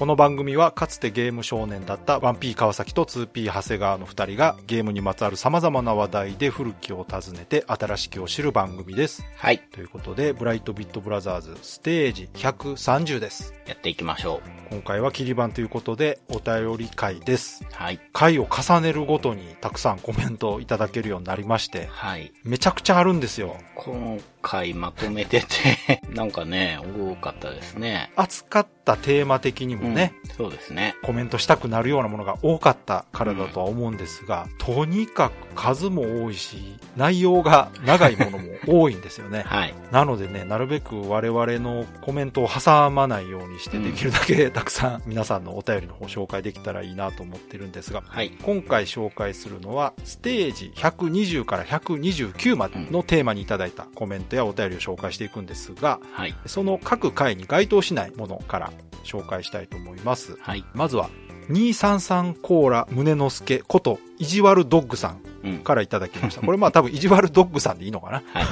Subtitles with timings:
[0.00, 9.22] この番組はかつてゲーム少年だった 1P 川崎と 2P 長谷川の2人がゲームにまつわる様々な話題で古きを訪ねて新しきを知る番組です。
[9.36, 13.52] はい、ということで、ブライトビットブラザーズステージ130です。
[13.66, 14.40] やっていきましょ
[14.70, 17.62] 今回は切り番ということでお便り会です。
[17.64, 17.66] う。
[17.70, 22.32] はい、回を重ねるごとにたくさんコメントをいただけるようになりまして、はい。
[22.42, 23.58] めちゃくちゃあるんですよ。
[24.42, 28.10] 今回まとめてて、 なんかね、多かったですね。
[28.16, 30.96] 扱ったテーマ的にもね、うんそうですね。
[31.02, 39.42] コメントしたくなるようなものが多かったからだとは思うんですが、とにかく数も多いし、内容が長いものも多いんですよね。
[39.46, 39.74] はい。
[39.92, 48.30] なのでね、なるべく我々のコメントを挟まないようにして、うんできるだけたくさん皆さんのお便りの方紹介できたらいいなと思ってるんですが、はい。
[48.42, 56.34] 今回紹介するのは、ステージ120から129までのテーマにいただいたコメントやお便りを紹介していくんですが、はい。
[56.46, 58.72] その各回に該当しないものから
[59.04, 60.36] 紹介したいと思います。
[60.40, 60.64] はい。
[60.74, 61.10] まずは、
[61.48, 65.58] 233コーラ宗之助こと、意地悪ドッグさんうん。
[65.58, 66.42] からいただきました。
[66.42, 68.22] これまあ多分意地悪ドッグさんでいいのかな？
[68.32, 68.46] はい。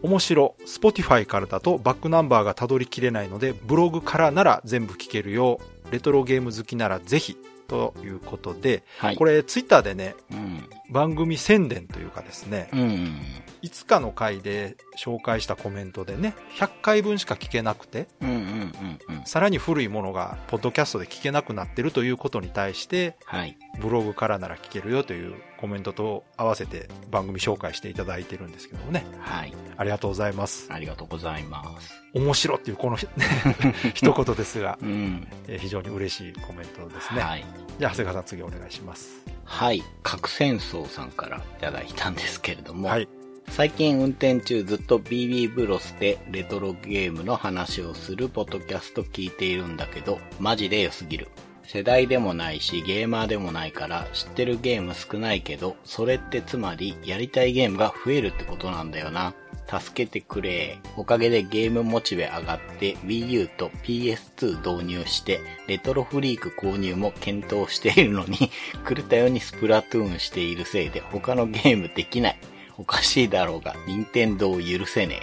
[0.02, 0.54] 面白。
[0.66, 9.16] Spotify からだとバックナンバーがたどりきれないので、ブログからなら全部聞けるよう、レトロゲーム好きならぜひ、ということで、はい。
[9.16, 10.68] これツイッターでね、うん。
[10.90, 13.22] 番組宣伝というかですね、うん。
[13.64, 18.28] いつかの回で紹介したコメントでね、100回分しか聞けなくて、うん。
[18.28, 18.36] うん。
[18.36, 19.16] うん。
[19.16, 19.24] うん。
[19.24, 23.56] さらに古いものがポッドキャストで聞けなくなってるということに対して、はい。
[23.80, 29.06] ブログからなら聞けるよというコメントと合わせて番組紹介していただいてるんですけどもね。
[29.20, 29.54] はい。
[29.78, 30.68] ありがとうございます。
[30.70, 31.94] ありがとうございます。
[32.12, 33.02] 面白っていうこの、ね、
[33.94, 35.26] 一言ですが、 うん。
[35.48, 37.22] えー非常に嬉しいコメントですね。
[37.22, 37.46] はい。
[37.78, 39.22] じゃあ、長谷川さん次お願いします。
[39.44, 39.82] はい。
[40.02, 43.08] 核戦争さんからいただいたんですけれども、はい。
[43.48, 51.28] 最近運転中ずっと BB ブロスでレトロゲームの話をするポッドキャスト聞いているんだけど、マジで良すぎる。
[51.66, 59.34] 世代でもないしゲーマーでもないから知ってるゲーム少ないけど、それってつまりやりたいゲームが増えるってことなんだよな。
[59.66, 60.78] 助けてくれ。
[60.96, 68.50] おかげでゲームモチベ上がって Wii U と PS2 導入して、レトロフリーク購入も検討しているのに、
[68.86, 72.38] 狂ったようにスプラトゥーンしているせいで他のゲームできない。
[72.76, 75.20] おかしいだろうが、任天堂許せね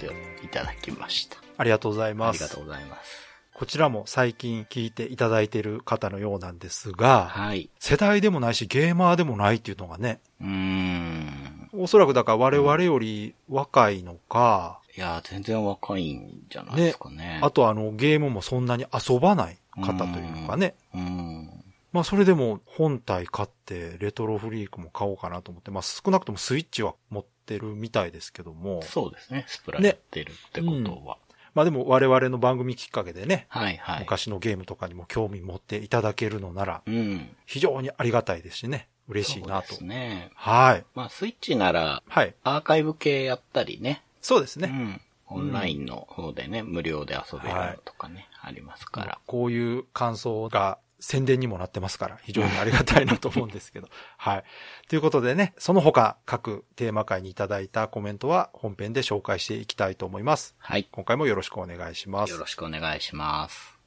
[0.00, 0.06] え。
[0.06, 0.12] と
[0.44, 1.36] いただきました。
[1.56, 2.42] ありがとうございます。
[2.42, 3.30] ありがとうございます。
[3.54, 7.68] こちらも最近聞いていただいている方のようなんですが、はい。
[7.78, 11.68] 世代でもないしゲーマーでもないっていうのがね、うーん。
[11.74, 17.40] おそらくだから我々より若いのか、いや、全然若いんじゃないですかね。
[17.42, 20.74] あとあのゲームもそんなに遊ばない方というかね。
[20.94, 21.59] うん。
[21.92, 29.44] まあそれでも本体買ってレトロフリークも買おうかなと思って、まあ少なくともスイッチは持ってるみたいですけども、そうですね。
[29.48, 31.18] スプラやってるってことは。
[31.54, 34.00] まあでも我々の番組きっかけでね、はいはい。
[34.00, 37.28] 昔のゲームとかにも興味持っていただけるのなら、うん。
[37.46, 39.84] 非常にありがたいですしね、嬉しいなとそうです。
[39.84, 40.30] ね。
[40.34, 40.84] はい。
[40.94, 42.34] まあ、スイッチなら、はい。
[42.44, 44.04] アーカイブ系やったりね。
[44.22, 44.68] そうですね。
[44.72, 45.00] うん。
[45.32, 49.18] オンラインの方でね、無料で遊べるのとかね、ありますから。
[49.26, 53.88] こういう感想が宣伝にもなってますから、非常にありがたいなと思うんですけど。
[54.18, 54.44] はい。
[54.88, 60.54] ということでね、その他各テーマ会にいただいたコメントは本編で紹介していきたいと思います。
[60.58, 60.86] はい。
[60.92, 62.38] 今回もよろしくお願いしますよ。
[62.38, 63.78] ろしくお願いします。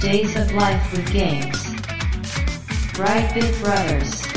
[0.00, 1.78] Days of Life with Games.
[2.94, 4.28] Brightbit Brothers.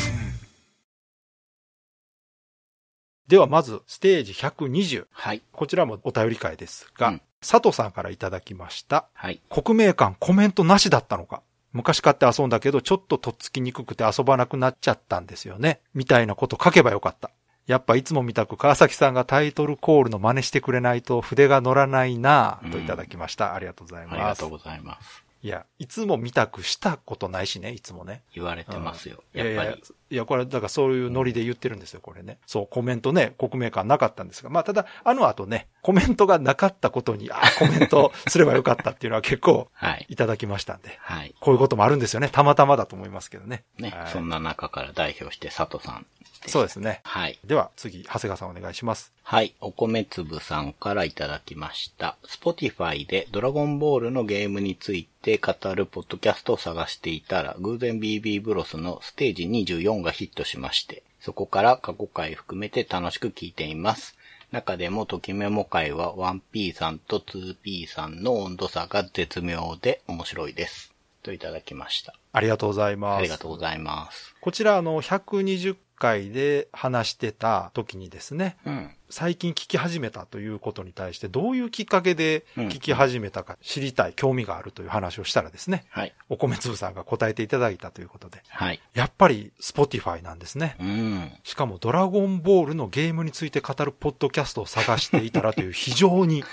[3.28, 5.08] ではまず、ステージ120。
[5.10, 5.42] はい。
[5.54, 9.08] こちらもお便り会ですが、うん佐藤さんからいただきました。
[9.14, 9.42] はい。
[9.50, 11.42] 国名館コメントなしだったのか。
[11.74, 15.80] 昔買って遊んだけど、ちょっととっつきにくくて遊ばなくなっちゃったんですよね。
[15.94, 17.32] みたいなこと書けばよかった。
[17.68, 23.54] やっぱいつも見たく川崎さんがタイトルコールの真似してくれないと筆が乗らないなぁといただきました。
[23.56, 24.50] ありがとうございあますりがとう。
[24.50, 25.24] ございます。
[25.44, 28.22] いや、いつも見たくしたことないしね、いつもね。
[28.36, 29.24] 言われてますよ。
[29.34, 29.78] いやいややっぱり。
[29.78, 32.38] いや、これ、だからそういうノリで言ってるんですよ、これね。
[32.46, 34.50] そう、コメントね、国名館なかったんですが。
[34.50, 40.06] まあ、ただ、あの後ね、コメントがなかったことに、あコメントすればよかったっていうのは結構はい。
[40.10, 40.98] いただきましたんで。
[41.00, 41.34] はい。
[41.40, 42.30] こういうこともあるんですよね。
[42.32, 43.64] たまたまだと思いますけどね。
[43.78, 46.06] ね、はいそんな中から代表して佐藤さん。
[46.48, 47.02] そうですね。
[47.04, 47.40] はい。
[47.46, 49.14] では、次、長谷川さんお願いします。
[49.24, 49.54] はい。
[49.62, 52.18] お米粒さんからいただきました。
[52.24, 59.44] Spotify でドラゴンボールのゲームについて語るポッドキャストを探していたら、偶然 BB ブロスのステージ
[59.74, 64.16] 24がヒットしまして、そこから過去回含めて楽しく聞いています。
[64.52, 70.94] 中でも、ときメモ回は 1P さんと 2P さんの温度差が絶妙で面白いです。
[71.24, 72.16] といただきました。
[72.34, 73.20] ありがとうございます。
[73.20, 74.36] ありがとうございます。
[74.42, 78.90] こちら、あの、120回で話してた時にですね、うん。
[79.12, 86.14] 最近聞き始めたということに対して、どういうきっかけで聞き始めたか知りたい、興味があるという話をしたらですね、はい。
[86.30, 88.82] お米粒さんが答えていただいたということで、はい。
[88.96, 90.76] やっぱり Spotify なんですね。
[90.80, 91.32] うん。
[91.44, 96.44] しかもドラゴンボールのゲームについて語るポッドキャストを探していたらという非常に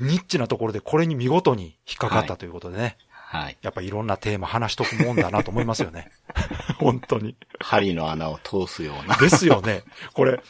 [0.00, 2.96] ニッチなところでこれに見事に引っかかったということでね、
[3.30, 3.56] はい。
[3.62, 6.10] やっぱいろんなテーマ話しとくもんだなと思いますよね。
[6.80, 7.36] 本当に。
[7.60, 9.14] 針の穴を通すような。
[9.18, 9.84] ですよね。
[10.14, 10.40] これ、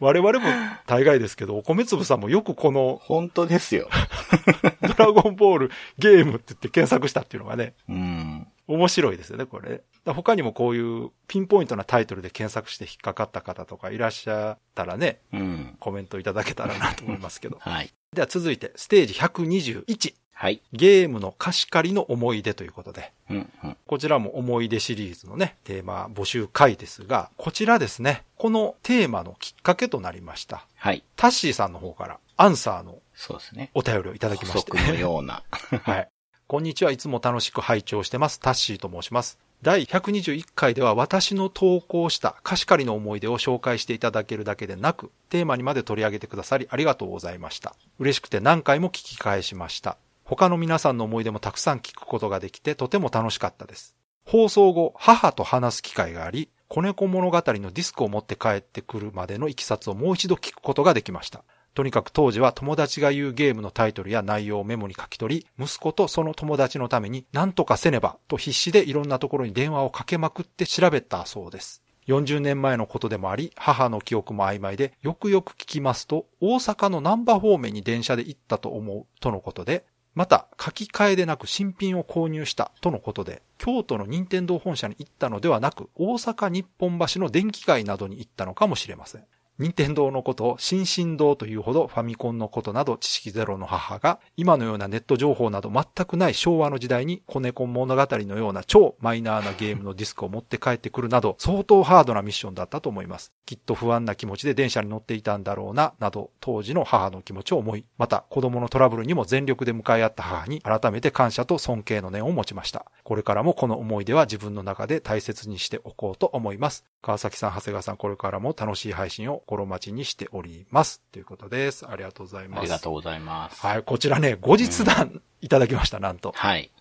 [0.00, 0.46] 我々も
[0.86, 3.88] 大概ですけど、お米粒さんもよくこの本当ですよ。
[4.86, 8.46] ドラゴンボールゲームって言って検索したっていうのがね、うん。
[8.66, 9.80] 面白いですよね、これ。
[10.04, 15.76] 他にもこういうピンポイントなタイトルで検索して引っかかった方とかいらっしゃったらね、うん。
[15.80, 17.56] コメントいただけたらなと思いますけど。
[17.62, 17.90] はい。
[18.16, 20.14] では続いて、ステージ121。
[20.32, 20.62] はい。
[20.72, 23.52] ゲームの貸し借りの思い出ということで、うん。
[23.62, 23.76] うん。
[23.86, 30.66] こちらも思い出シリーズのね、テーマ募集回ですが、こちらですね、このテーマのきっかけとなりました。
[30.76, 31.04] はい。
[31.16, 33.70] タッシーさんの方からアンサーのそうですね。
[33.74, 34.72] お便りをいただきまして。
[34.72, 35.42] 補足のような。
[35.84, 36.08] はい。
[36.46, 36.92] こんにちは。
[36.92, 38.40] いつも楽しく拝聴してます。
[38.40, 39.38] タッシーと申します。
[39.66, 47.74] 第121回では私の投稿した貸し借りの思い出を紹介していただけるだけでなく、テーマにまで取り上げてくださりありがとうございました。
[47.98, 49.96] 嬉しくて何回も聞き返しました。
[50.22, 53.96] 他の皆さんの思い出もたくさん聞くことができてとても楽しかったです。
[54.24, 61.42] 放送後、母と話す機会があり、子猫物語のディスクを持って帰ってくるまでのいきさつをもう一度聞くことができました。
[61.76, 71.82] とにかく当時は友達が言うゲームのタイトルや内容をメモに書き取り、息子とその友達のために何とかせねばと必死でいろんなところに電話をかけまくって調べたそうです。
[72.06, 79.84] 40年前のことでもあり、母の記憶も曖昧で、よくよく聞きますと、大阪の南波方面に電車で行ったと思うとのことで、
[80.14, 89.26] また書き換えでなく新品を購入したとのことで、京都の任天堂本社に行ったのではなく、大阪日本橋の電気街などに行ったのかもしれません。
[89.58, 103.32] 任天堂のことを新進堂というほどファミコンのことなど知識ゼロの母が今のようなネット情報など全くない昭和の時代に子猫物語のような超マイナーなゲームのディスクを持って帰ってくるなど相当ハードなミッションだったと思います。
[103.46, 112.84] きっと不安な気持ちで電車に乗っていたんだろうな、など当時の母の気持ちを思い、また子供のトラブルにも全力で向かい合った母に改めて感謝と尊敬の念を持ちました。
[113.04, 116.84] これからもこの思い出は自分の中で大切にしておこうと思います。
[117.00, 121.00] 川崎さん、長谷川さん、これからも楽しい配信を心待ちにしております。
[121.12, 121.88] ということです。
[121.88, 122.60] ありがとうございます。
[122.60, 123.64] ありがとうございます。
[123.64, 126.32] はい、こちらね、後日談いただきました、なんと。
[126.34, 126.72] はい。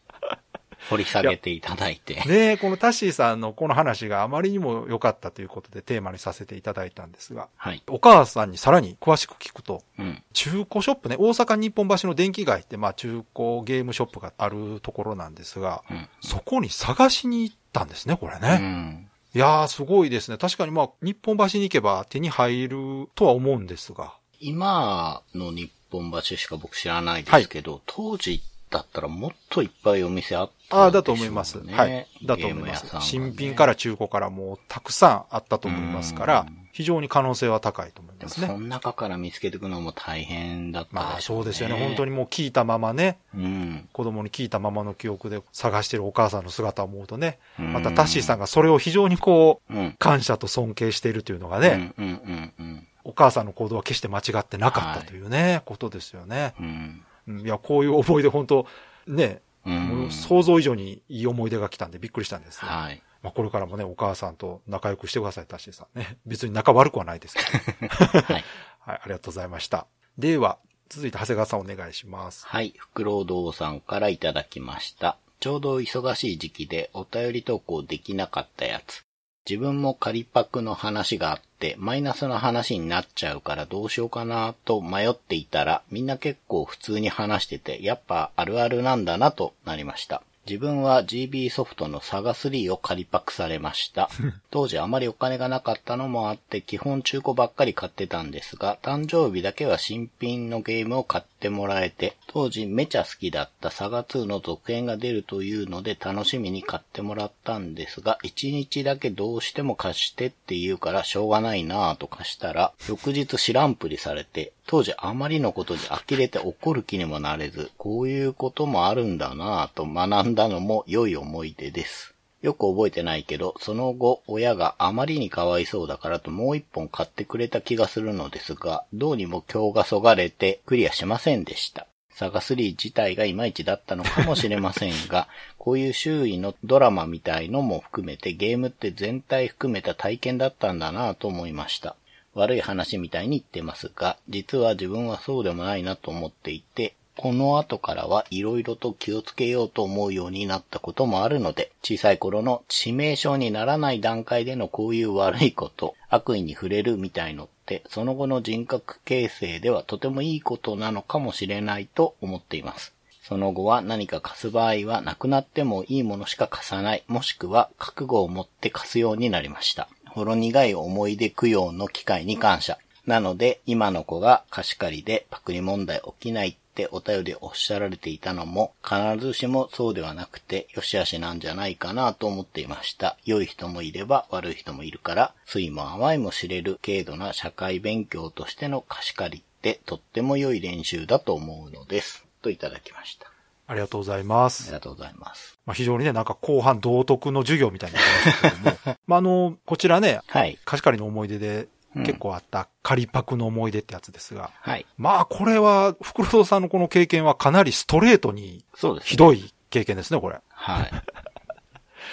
[0.90, 2.16] 掘り下げていただいて。
[2.16, 7.84] ねえ、このタッシーさんのこの話があまりにも良かったということでテーマにさせていただいたんですが、はい。
[7.88, 10.24] お母さんにさらに詳しく聞くと、うん。
[10.34, 16.08] 中古ショップね、大阪日本橋の電気街ってまあ中古ゲームショップがあるところなんですが、うん。
[16.22, 18.58] そこに探しに行ったんですね、これうね。
[18.58, 19.10] ん。
[19.36, 20.38] いやー、すごいですね。
[20.38, 24.14] 確かにまあ、日本橋に行けば手に入るとは思うんですが。
[24.40, 31.02] 今の日本橋しか僕知らないですけど、当時だったらもっといっぱいお店あったああ、んでしょうね。
[31.02, 31.60] だと思います。
[31.60, 32.08] はい。
[32.24, 32.96] だと思います。
[33.02, 38.48] 新品から中古からもうたくさんあったと思いますからうん、非常に可能性は高いと思いますね。
[38.48, 41.22] その中から見つけていくのも大変だったまあ。
[41.22, 41.76] そうですよね。
[41.76, 43.88] 本当にもう聞いたままね、うん。
[43.94, 49.96] 子供に聞いたままの記憶で探してるお母さんの姿を思うとね、うんまたタッシーさんがそれを非常にこう、うん。
[49.98, 52.88] 感謝と尊敬しているというのがうね、んうんうんうん。
[53.06, 56.56] お母さんの行動は決して間違ってなかったというね、ことですよね。
[56.60, 57.04] うん。
[57.28, 58.68] うんいや、こういう思い出本当、
[59.08, 62.68] ね、うん想像以上にいい思い出が来たんでびっくりしたんですね。
[62.70, 63.02] はい。
[63.26, 66.20] まあこれからもね、お母さんと仲良くしてください、タッシーさんね。
[66.28, 67.88] 別に仲悪くはないですけど。
[68.22, 68.44] はい。
[68.86, 69.88] はい、ありがとうございました。
[70.20, 72.46] では、続いて長谷川さんお願いします。
[72.46, 72.76] はい。
[72.78, 75.18] 福労働さんからいただきました。
[75.40, 79.04] ちょうど忙しい時期でお便り投稿できなかったやつ。
[79.50, 90.22] 自分も仮パクの話があって、マイナスの話になっちゃうからどうしようかなと迷っていたら、みんな結構普通に話してて、やっぱあるあるなんだなとなりました。
[90.48, 94.10] 自分は GB ソフトのサガ3を仮パクされました。
[94.52, 122.15] 当時あまりお金がなかったのもあって、基本中古ばっかり買ってたんですが、誕生日だけは新品のゲームを買っててもらえて、当時めちゃ好きだったサガ2の続編が出るというので楽しみに買ってもらったんですが、1日だけどうしても貸してって言うからしょうがないなぁと貸したら、翌日知らんぷりされて、当時あまりのことに呆れて怒る気にもなれず、こういうこともあるんだなぁと学んだのも良い思い出です。
[122.46, 131.88] よく覚えてないけど、その後、親があまりにかわいそうだからともう一本買ってくれた気がするのですが、どうにも今日がそがれてクリアしませんでした。
[132.12, 141.96] サガ3自体がいまいちだったのかもしれませんが、 こういう周囲のドラマみたいのも含めてゲームって全体含めた体験だったんだなぁと思いました。
[142.36, 162.94] 悪い話みたいに言ってますが、実は自分はそうでもないなと思っていて、この後からは色々と気をつけようと思うようになったこともあるので、小さい頃の致命傷にならない段階でのこういう悪いこと、悪意に触れるみたいのって、その後の人格形成ではとてもいいことなのかもしれないと思っています。
[163.24, 169.90] その後は何か貸す場合はなくなってもいいものしか貸さない、もしくは覚悟を持って貸すようになりました。
[170.10, 172.78] ほろ苦い思い出供養の機会に感謝。
[173.06, 183.16] なので、今の子が貸し借りでパクリ問題起きないってお便りでおっしゃられていたのも、必ずしもそうではなくて、良し悪しなんじゃないかなと思っていました。
[183.24, 192.26] 良い人もいれば悪い人もいるから、酸いも甘いも知れる軽度な社会勉強としての貸し借りってとっても良い練習だと思うのです。
[192.42, 193.32] といただきました。
[193.68, 194.72] ありがとうございまあすり。
[194.74, 195.58] がとうございます。
[195.66, 200.60] まあ、非常にね、なんか後半道徳の授業みたいになりましたけども、 まあ、あの、こちらね、はい。
[200.66, 201.68] 貸し借りの思い出で
[202.04, 204.86] 結構あった仮パクの思い出ってやつですが、はい。
[204.98, 210.40] まあ、これは、福郎さんのこの経験はかなりストレートにそうです、ひどい経験ですね、これ。
[210.50, 210.92] はい。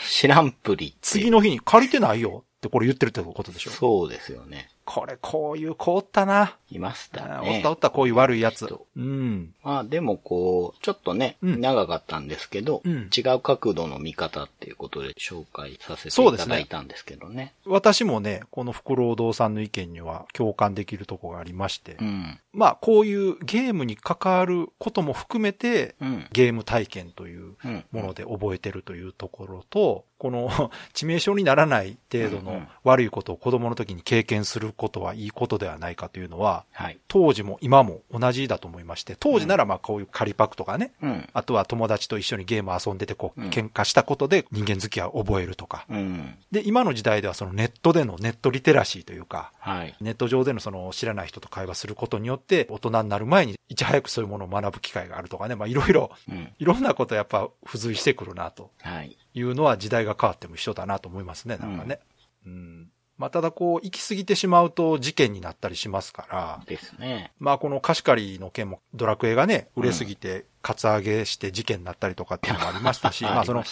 [0.09, 3.71] 知らんぷり次の日に借りてないよってこれ言ってるってことでしょ？
[3.71, 4.69] そうですよね。
[4.95, 6.55] これ、こういう子おったな。
[6.71, 7.61] いましたおね。
[7.61, 8.69] ったおった、こういう悪いやつ。
[8.95, 9.55] うん。
[9.63, 17.55] まあでもこう、ちょっとね、うん長かったんですけど、うん違う角度の見方っていうことで紹介させていただいたんですけどね。
[17.65, 22.39] 私もね、この福労堂さんの意見には共感できるとこがありまして、うん。
[22.53, 26.27] まあ、こういうゲームに関わることも含めて、うん。
[26.33, 27.85] ゲーム体験といううん。
[27.93, 30.49] もので覚えてるというところと、この
[30.95, 36.99] 致命傷にならない程度の悪いことを子供の時に経験することはいいことではないかというのは、はい。
[37.09, 41.29] 当時も今も同じだと思いまして、当時ならまあこういう仮パクとかね、うん。
[41.33, 45.87] あとは友達と一緒にゲーム遊んでてこううん喧嘩したことで人間付き合いを覚えるとか。
[45.89, 46.37] うん。
[46.53, 49.97] で、今の時代ではそのネットでのネットリテラシーというか、はい。
[50.01, 56.53] ネット上でのその知らない人と会話することによって大人になる前にいち早くそういうものを学ぶ機会があるとかね、まあいろいろ、うん。
[56.59, 59.17] いろんなことやっぱ付随してくるなとはい。
[59.35, 62.01] いうのは時代が変わっても一緒だなと思いますね、なんかね。
[62.47, 62.89] うん。
[63.23, 67.31] まあただこう行き過ぎてしまうと事件になったりしますから、ですね。
[67.39, 73.63] まあこの貸し借りの件もドラクエがね、売れすぎてカツアゲして事件になったりとかっていうのもありましたし、 まあその。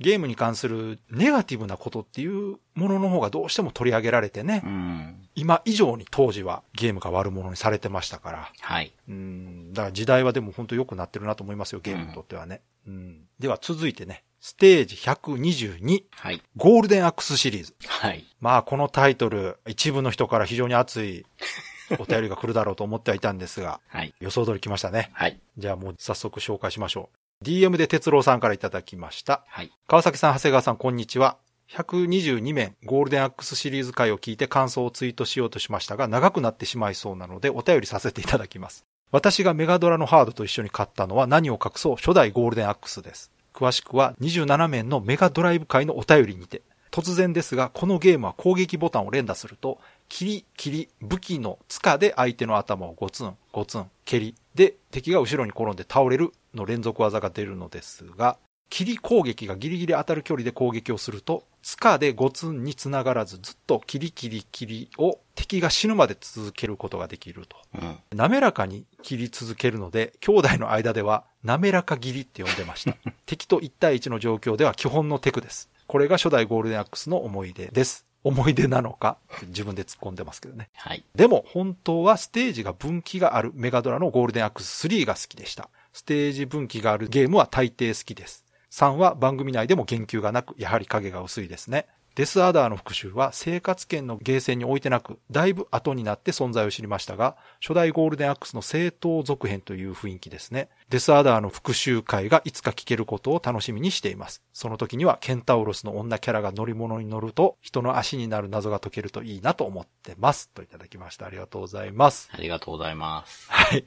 [0.00, 5.28] ゲームに関するネガティブなことっていうものの方がどうしても取り上げられてね、うん。
[5.36, 8.92] 今以上に当時はゲームが悪者にされてましたから、はい。
[9.08, 12.62] うん、だから時代はでも本当良くなってるなと思いますよ、ゲームにとってはね。
[12.88, 13.28] うん。
[13.38, 16.42] では続いてね、ステージ122、はい。
[16.56, 17.74] ゴールデンアックスシリーズ。
[17.86, 18.24] はい。
[18.40, 21.26] まあこのタイトル、一部の人から非常に熱い
[21.98, 24.14] お便りが来るだろうと思ってはいたんですが、はい。
[24.20, 25.10] 予想通り来ましたね。
[25.12, 25.40] はい。
[25.56, 27.10] じゃあもう早速紹介しましょ
[27.42, 27.44] う。
[27.44, 29.44] DM で哲郎さんからいただきました。
[29.48, 29.72] はい。
[29.86, 31.38] 川崎さん、長谷川さん、こんにちは。
[31.70, 38.84] 122面ゴールデンアックスシリーズ回を聞いて感想をツイートしようとしましたが、長くなってしまいそうなのでお便りさせていただきます。
[39.10, 43.30] 私がメガドラのハードと一緒に買ったのは何を隠そう初代ゴールデンアックスです。
[43.54, 46.62] 詳しくは27面のメガドライブ回のお便りにて。
[46.90, 49.78] 突然ですが、このゲームは攻撃ボタンを連打すると、
[50.08, 58.38] キリキリ武器の柄で相手の頭をゴツン、ゴツン、蹴り、で敵が後ろに転んで倒れるの連続技が出るのですが、
[58.70, 67.58] キリ攻撃がギリギリ当たる距離で攻撃をすると、塚でゴツンにつながらずずっとキリキリキリを敵が死ぬまで続けることができると。
[67.74, 67.98] うん。
[68.16, 72.96] 滑らかに切り続けるので、兄弟の間では滑らか切りって呼んでました。
[73.26, 75.68] 敵と1対1の状況では基本のテクです。
[75.86, 78.06] これが初代ゴールデンアックスの思い出です。
[78.24, 79.18] 思い出なのか？
[79.48, 80.70] 自分で突っ込んでますけどね。
[80.74, 81.04] はい。
[81.14, 85.68] でも本当はステージが分岐があるメガドラのゴールデンアックス3が好きでした。
[85.92, 88.47] ステージ分岐があるゲームは大抵好きです。
[88.78, 91.88] 3は番組内でも言及がなく、やはり影が薄いですね。
[92.14, 100.68] デスアダーの復讐は生活圏のゲーセンに置いてなく、だいぶ後になって存在を知りましたが、初代ゴールデンアックスの正当続編という雰囲気ですね。
[100.90, 104.42] デスアダーの復讐回がいつか聞けることを楽しみにしています。
[104.52, 110.50] その時にはケンタウロスの女キャラが乗り物に乗ると、人の足になる謎が解けるといいなと思ってます。
[110.50, 111.26] といただきました。
[111.26, 112.30] ありがとうございます。
[112.32, 113.50] ありがとうございます。
[113.50, 113.84] はい。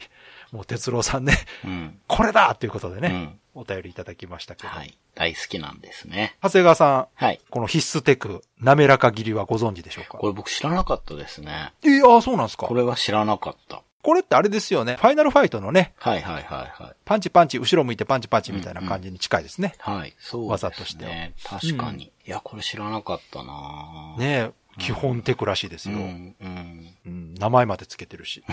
[0.52, 1.34] もう哲郎さんね、
[1.66, 2.00] うん。
[2.08, 3.40] これだということでね、うん。
[3.54, 4.70] お便りいただきましたけど。
[4.70, 4.98] はい。
[5.16, 6.38] 大好きなんですね。
[6.42, 7.40] 長谷川さん、はい。
[7.50, 10.18] この必須テク、滑らか切りはご存知でしょうか？
[10.18, 11.74] これ僕知らなかったですね。
[11.84, 12.68] えー、ああ、そうなんですか？
[12.68, 13.82] これは知らなかった。
[14.04, 14.96] これってあれですよね。
[14.96, 16.96] ファイナルファイトのね、はいはいはいはい。
[17.06, 19.76] パンチパンチ、後ろ向いてパンチパンチみたいな感じに近いですね。
[19.78, 20.70] はい、そうですね。
[20.70, 21.12] 技としては
[21.60, 22.06] 確かに。
[22.06, 25.98] いや、これ知らなかったなねえ、基本テクらしいですよ。
[25.98, 26.88] うん、うん。
[27.06, 28.44] うん、名前までつけてるし。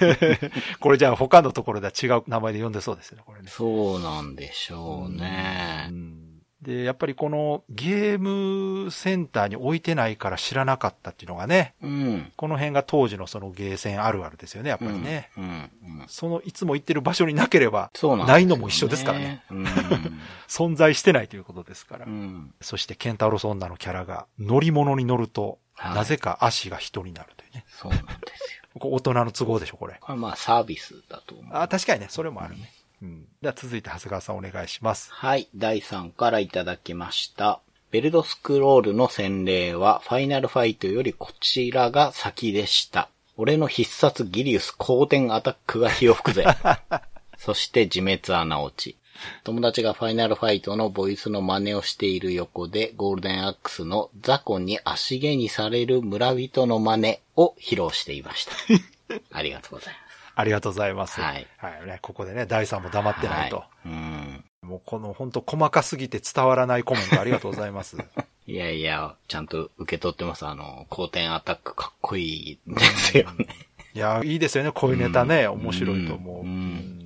[0.80, 3.48] これじゃあ他のところでは違う名前で呼んでそうですよね、これね。
[3.48, 5.92] そうなんでしょうねう。
[5.92, 6.19] ん
[6.62, 12.32] で、やっぱりこのゲームセンターに置いてないから知らなかったっていうのがね、うん。
[12.36, 15.30] この辺が当時のそのゲーセンあるあるですよね、やっぱりね。
[15.38, 15.44] うん。
[15.44, 15.70] うん。
[16.08, 19.42] そのいつも行ってる場所になければ、そうないのも一緒ですからね。
[19.50, 19.64] うん。
[20.48, 22.06] 存在してないということですから。
[22.06, 22.54] うん。
[22.60, 27.64] そしてケンタウロス女のキャラが乗り物に乗ると、はいなぜか足が人になるというね。
[27.68, 28.60] そうなんですよ。
[28.92, 29.96] 大人の都合でしょ、これ。
[29.98, 31.56] これまあサービスだと思う。
[31.56, 32.70] あ、確かにね、それもあるね。
[33.02, 33.26] うん。
[33.40, 35.12] では続いて長谷川さんお願いします。
[35.12, 37.60] はい、第3からいただきました。
[37.90, 43.08] ベルドスクロールの洗礼は、ファイナルファイトよりこちらが先でした。
[43.36, 46.44] 俺の必殺ギリウス光電アタックが火を吹くぜ。
[47.36, 48.96] そして自滅穴落ち。
[49.44, 58.52] 友達がファイナルファイトのボイスの真似をしている横で、ゴールデンアックスの雑魚に足毛にされる村人の真似を披露していました。
[59.32, 60.09] ありがとうございます。
[60.34, 61.20] ありがとうございます。
[61.20, 61.46] はい。
[61.56, 63.56] はいね、ここでね、第3も黙ってないと。
[63.56, 64.44] はい、うん。
[64.62, 67.96] もうこの本当細かすぎて伝わらないコメントありがとうございます。
[68.46, 70.46] いやいや、ちゃんと受け取ってます。
[70.46, 73.46] あの、光点アタックかっこいいですよね。
[73.94, 75.44] いや、いいですよね、こういうネタね。
[75.44, 76.40] うん面白いと思う。
[76.40, 76.99] うんうん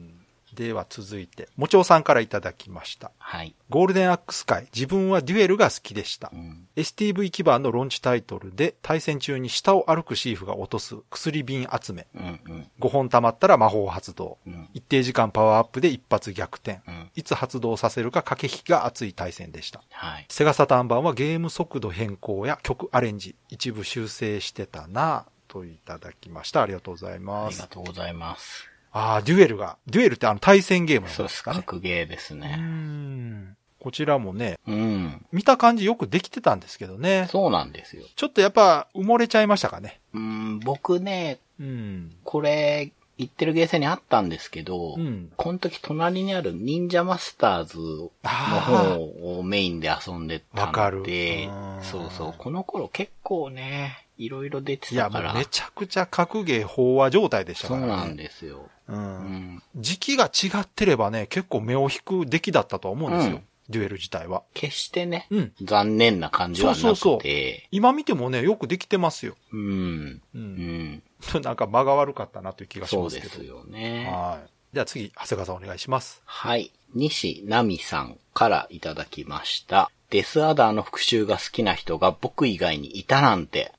[0.55, 3.11] では続いて、もちおさんからいただきました。
[3.19, 3.55] はい。
[3.71, 6.37] ゴールデンアックス界、自分はデュエルが好きでしたう。
[6.37, 6.69] ん。
[6.77, 12.07] STV 基盤のローンチタイトルで、対戦中に下を歩くシーフが落とす薬瓶集め。
[12.15, 12.41] うん。
[12.47, 12.71] うん。
[12.81, 14.39] 5本溜まったら魔法発動。
[14.47, 14.69] うん。
[14.73, 16.81] 一定時間パワーアップで一発逆転。
[16.87, 17.11] うん。
[17.15, 19.83] いつ発動させるか駆け引きが熱い対戦でした。
[19.91, 20.27] はい。
[20.29, 26.63] セガサターン版はゲーム速度変更や曲アレンジ、一部修正してたなぁといただきました。
[26.63, 27.61] ありがとうございあります。
[27.61, 28.74] がとうございます。
[28.95, 29.77] ああ、デュエルが。
[29.89, 31.33] デュエルってあの対戦ゲームなんそうです。
[31.33, 31.57] ですかね。
[31.59, 32.57] 格ゲーですね。
[32.57, 33.57] ん。
[33.81, 35.27] こちらもね、うん。
[35.33, 37.27] 見た感じよくできてたんですけどね。
[37.29, 38.05] そうなんですよ。
[38.15, 40.01] ちょっとやっぱ埋もれちゃいましたかね。
[40.15, 42.13] うん、僕ね、うん。
[42.23, 45.31] これ、行ってるゲーセンにあったんですけど、うん。
[45.37, 55.33] この時隣にある忍者マスターズの方をメインで遊んでたわかるのでうん、そうそう、この頃結構ね、いろいろ出ていや、たから。
[55.33, 57.87] もうめちゃくちゃ格ゲー飽和状態でしたからね。
[57.87, 58.69] そうなんですよ。
[58.89, 58.93] う。
[58.93, 59.63] うんん。
[59.77, 63.37] 時期が違ってればね、結構目を引く出来だったとは思うんですよ。
[63.37, 64.43] うんデュエル自体は。
[64.53, 65.53] 決してね、うん。
[65.63, 66.83] 残念な感じはなくて。
[66.83, 67.31] そうそうそう
[67.71, 69.37] 今見てもね、よくできてますよ。
[69.53, 70.21] うん。
[70.35, 70.39] う。
[70.39, 71.03] うんん。
[71.43, 73.29] なんか間が悪かったなという気がしそうますけど。
[73.29, 74.09] ですよね。
[74.11, 74.75] はい。
[74.75, 76.23] では次、長谷川さんお願いします。
[76.25, 76.73] はい。
[76.95, 79.91] 西奈美さんからいただきました。
[80.11, 83.73] デスアダーの復讐が好きな人が僕以外にいたなんて。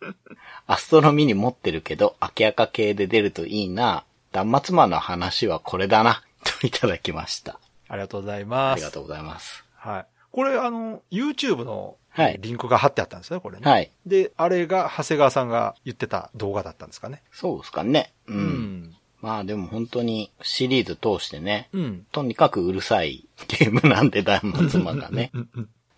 [0.66, 4.04] アストロミに持ってるけど、明らか系で出るといいな。
[4.32, 6.22] 断末魔の話はこれだな。
[6.60, 7.58] といただきました。
[7.88, 8.80] ありがとうございあます。
[8.80, 9.64] りがとうございます。
[9.76, 10.06] はい。
[10.30, 13.68] これ、あの、YouTube のはいリンクが貼ってあったんですね、これね。
[13.68, 13.90] はい。
[14.06, 17.22] で、あれが長谷川さんが言ってた動画だったんですかね。
[17.32, 18.12] そうですかね。
[18.28, 18.36] うん。
[18.36, 18.96] うん。
[19.20, 22.06] まあでも本当にシリーズ通してね、うん。
[22.12, 25.32] とにかくうるさいゲームなんで、断末魔がね。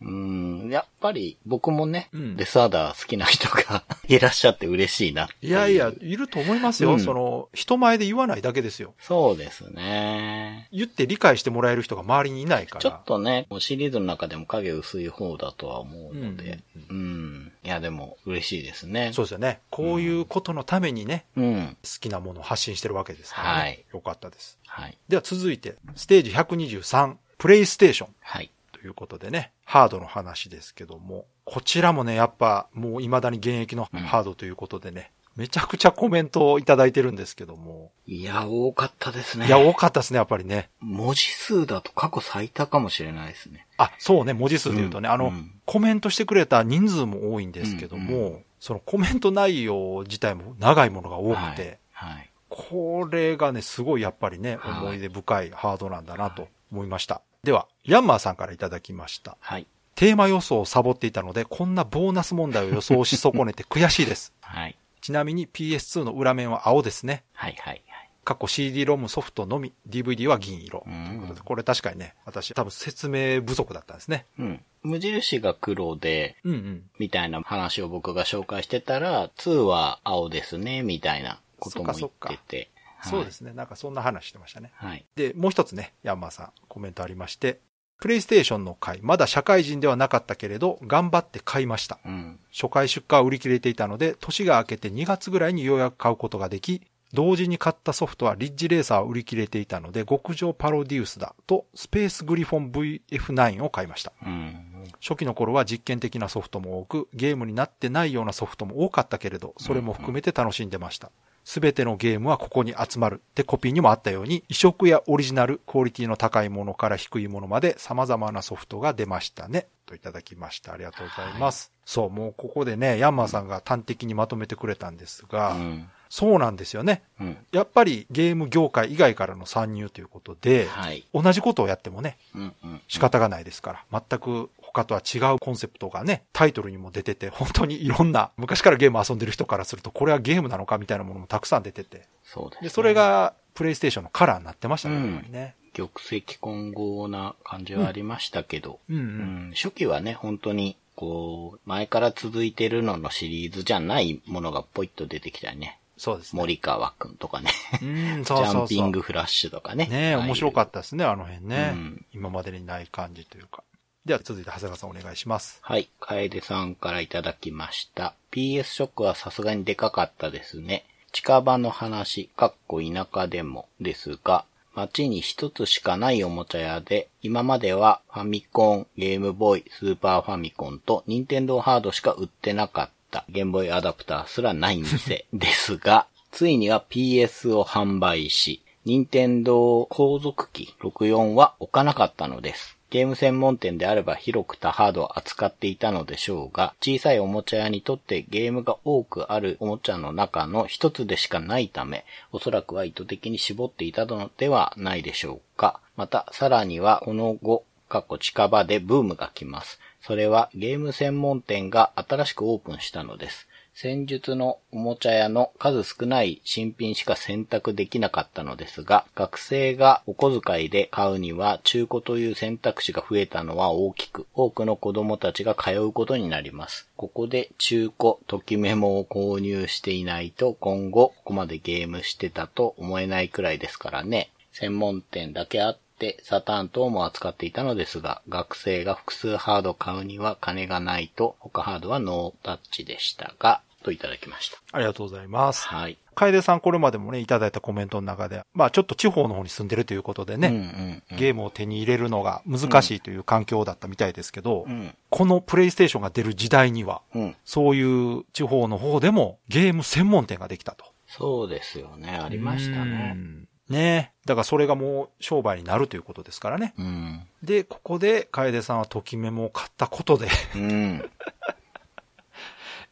[0.00, 6.92] うんうんうん、やっぱり僕もね、うんデスアダー好きな人が いらっしゃって嬉しいなっていやいや、いると思いますよ。
[6.92, 8.94] うんその、人前で言わないだけですよ。
[9.00, 10.68] そうですね。
[10.72, 12.80] 言って理解してもらえる人が周りにいないから。
[12.80, 19.12] ちょっとね、もうシリーズの中でも影薄い方だとは思うので、うん、いやでも嬉しいですね。
[19.12, 19.60] そうですよね。
[19.70, 21.76] こういうことのためにね、うん。
[21.82, 23.60] 好きなものを発信してるわけですから、ね。
[23.60, 24.58] はいよかったです。
[24.66, 24.98] はい。
[25.08, 28.50] では続いて、ステージ123、プレイステーションはい。
[28.86, 39.48] ということでね、ハードの話ですけども、こちらもね、やっぱもう未だに現役のハードということでね、めちゃくちゃコメントをいただいてるんですけども、いや、多かったですね。
[39.48, 40.70] いや、多かったですね、やっぱりね。
[40.78, 43.66] 文字数だと過去最多かもしれないですね。
[43.76, 52.14] あ、そうね、文字数で言うとね、あの、うんうんコメントしてくれた人数も多いんですけども、うんそのコメント内容自体も長いものが多くて、はい。
[52.14, 52.30] はい。
[52.48, 57.22] これがね、すごいやっぱりね、はい思い出深いハードなんだなと思いました。
[57.46, 59.36] では、ヤンマーさんからいただきました。
[59.38, 59.68] はい。
[59.94, 64.34] テーマ予想をサボっていたので、こんなボーナス問題を予想し損ねて悔しいです。
[64.40, 64.76] はい。
[65.00, 67.22] ちなみに PS2 の裏面は青ですね。
[67.32, 67.56] はい。
[67.60, 67.82] はい。
[68.24, 70.82] 過去 CD ロムソフトのみ、DVD は銀色。
[70.84, 74.26] うんということでこれ確かにね、私多分説明不足だったんですね。
[74.40, 74.64] うん。
[74.82, 76.82] 無印が黒で、うんうん。
[76.98, 82.70] みたいな話を僕が紹介してたら、2は青ですね、みたいなことも言そっかってて。
[83.10, 83.52] そうですね。
[83.52, 84.72] なんかそんな話してましたね。
[84.74, 85.04] はい。
[85.16, 87.60] で、もう一つね、ヤンマーさん、コメントありまして、
[87.98, 91.98] プレイステーションの回、まだ社会人ではなかったけれど、頑張って買いました。
[92.04, 92.38] うん。
[92.52, 96.82] 初回出荷は売り切れていたので、年が明けて2月ぐらいにようやく買うことができ、
[97.14, 104.12] 同時に買ったソフトはリッジレーサーを売り切れていたので、極上パロディウスだと、スペースグリフォン VF9 を買いました。
[104.24, 104.76] うん。
[105.00, 111.10] 初期の頃は実験的なソフトも多く、ゲームになってないようなソフトも多かったけれど、それも含めて楽しんでました。
[111.46, 119.68] すべてのゲームはここに集まるってコピーにもあったように、移植やオリジナル、クオリティの高いものから低いものまで様々なソフトが出ましたね。
[119.86, 120.72] といただきました。
[120.72, 121.70] ありがとうございます。
[121.84, 125.88] そう、もうここでね、ヤンマーさんが端的にまとめてくれたんですが、うん。
[126.08, 127.04] そうなんですよね。
[127.20, 127.36] うん。
[127.52, 131.06] やっぱりゲーム業界以外からの参入ということで、はい。
[131.14, 132.80] 同じことをやってもね、うんうん。
[132.88, 142.68] 仕方がないですから、全く他とは違うコンセプトがね、タイトルにも出てて、本当にいろんな、昔からゲーム遊んでる人からすると、これはゲームなのかみたいなものもたくさん出てて、そうです、ね。
[142.68, 145.54] で、それ、が、プレイステーションのカラーになってましたね、うんやっぱりね。
[145.72, 148.98] 玉石混合な感じはありましたけど、うんう。
[148.98, 155.78] うんん初期はね、本当に、こう、前から続いてるののシリーズじゃないものがポイッと出てきたりね。
[155.98, 156.40] そうですね。
[156.40, 157.50] 森川くんとかね。
[157.82, 157.84] う
[158.18, 158.62] ん、ジそうそうそう。
[158.62, 159.86] ャンピングフラッシュとかね。
[159.86, 161.72] ねえ、面白かっったですね、あの辺ね。
[161.74, 163.62] うん今までにない感じというか。
[164.06, 165.58] では続いて、長谷川さんお願いします。
[165.62, 165.88] はい。
[165.98, 168.14] 楓さんからいただきました。
[168.30, 170.84] PS ショックはさすがにでかかったですね。
[171.10, 174.44] 近場の話、かっこ田舎でもですが、
[174.76, 192.76] 街に一つしかないおもちゃ屋で、今まではファミコン、ゲームボーイ、スーパーファミコンと、ニンテンドーハードしか売ってなかった、ゲームボーイアダプターすらない店ですが、 ついには PS を販売し、任天堂後続機64は置かなかったのです。
[192.90, 205.80] ゲーム専門店であれば広く多ハードを扱っていたのでしょうが、小さいおもちゃ屋にとってゲームが多くあるおもちゃの中の一つでしかないため、おそらくは意図的に絞っていたのではないでしょうか。
[205.96, 209.80] また、さらにはこの後、過去近場でブームが来ます。
[210.00, 213.48] それはゲーム専門店が新しくオープンしたのです。
[213.78, 226.88] 戦術のおもちゃ屋の数少ない新品しか選択できなかったのですが、学生がお小遣いで買うには中古という選択肢が増えたのは大きく、多くの子供たちが通うことになります。
[226.96, 234.30] ここで中古、ときメモを購入していないと今後ここまでゲームしてたと思えないくらいですからね。
[234.52, 244.58] 専門店だけあって、サターン等も扱っていたのですが、学生が複数ハード買うには金がないと、他ハードはノータッチでしたが、といただきました。
[244.72, 245.68] ありがとうございます。
[245.68, 245.96] はい。
[246.16, 251.16] 楓さんこれまでもね、いただいたコメントの中で、まあちょっと地方の方に住んでるということでね、うんうんうん。
[251.16, 254.92] ゲームを手に入れるのが難しいという環境だったみたいですけど、うん。
[255.08, 257.36] このプレイステーションが出る時代には、うん。
[257.44, 257.82] そうい
[258.18, 260.84] う地方の方でもゲーム専門店ができたと。
[261.06, 262.18] そうですよね。
[262.20, 263.12] ありましたうね。
[263.12, 263.46] ん。
[263.68, 266.74] ねだからそれがもう商売になるということですからね。
[266.76, 267.22] うん。
[267.44, 271.10] で、ここで楓さんはときメモを買ったことでうん。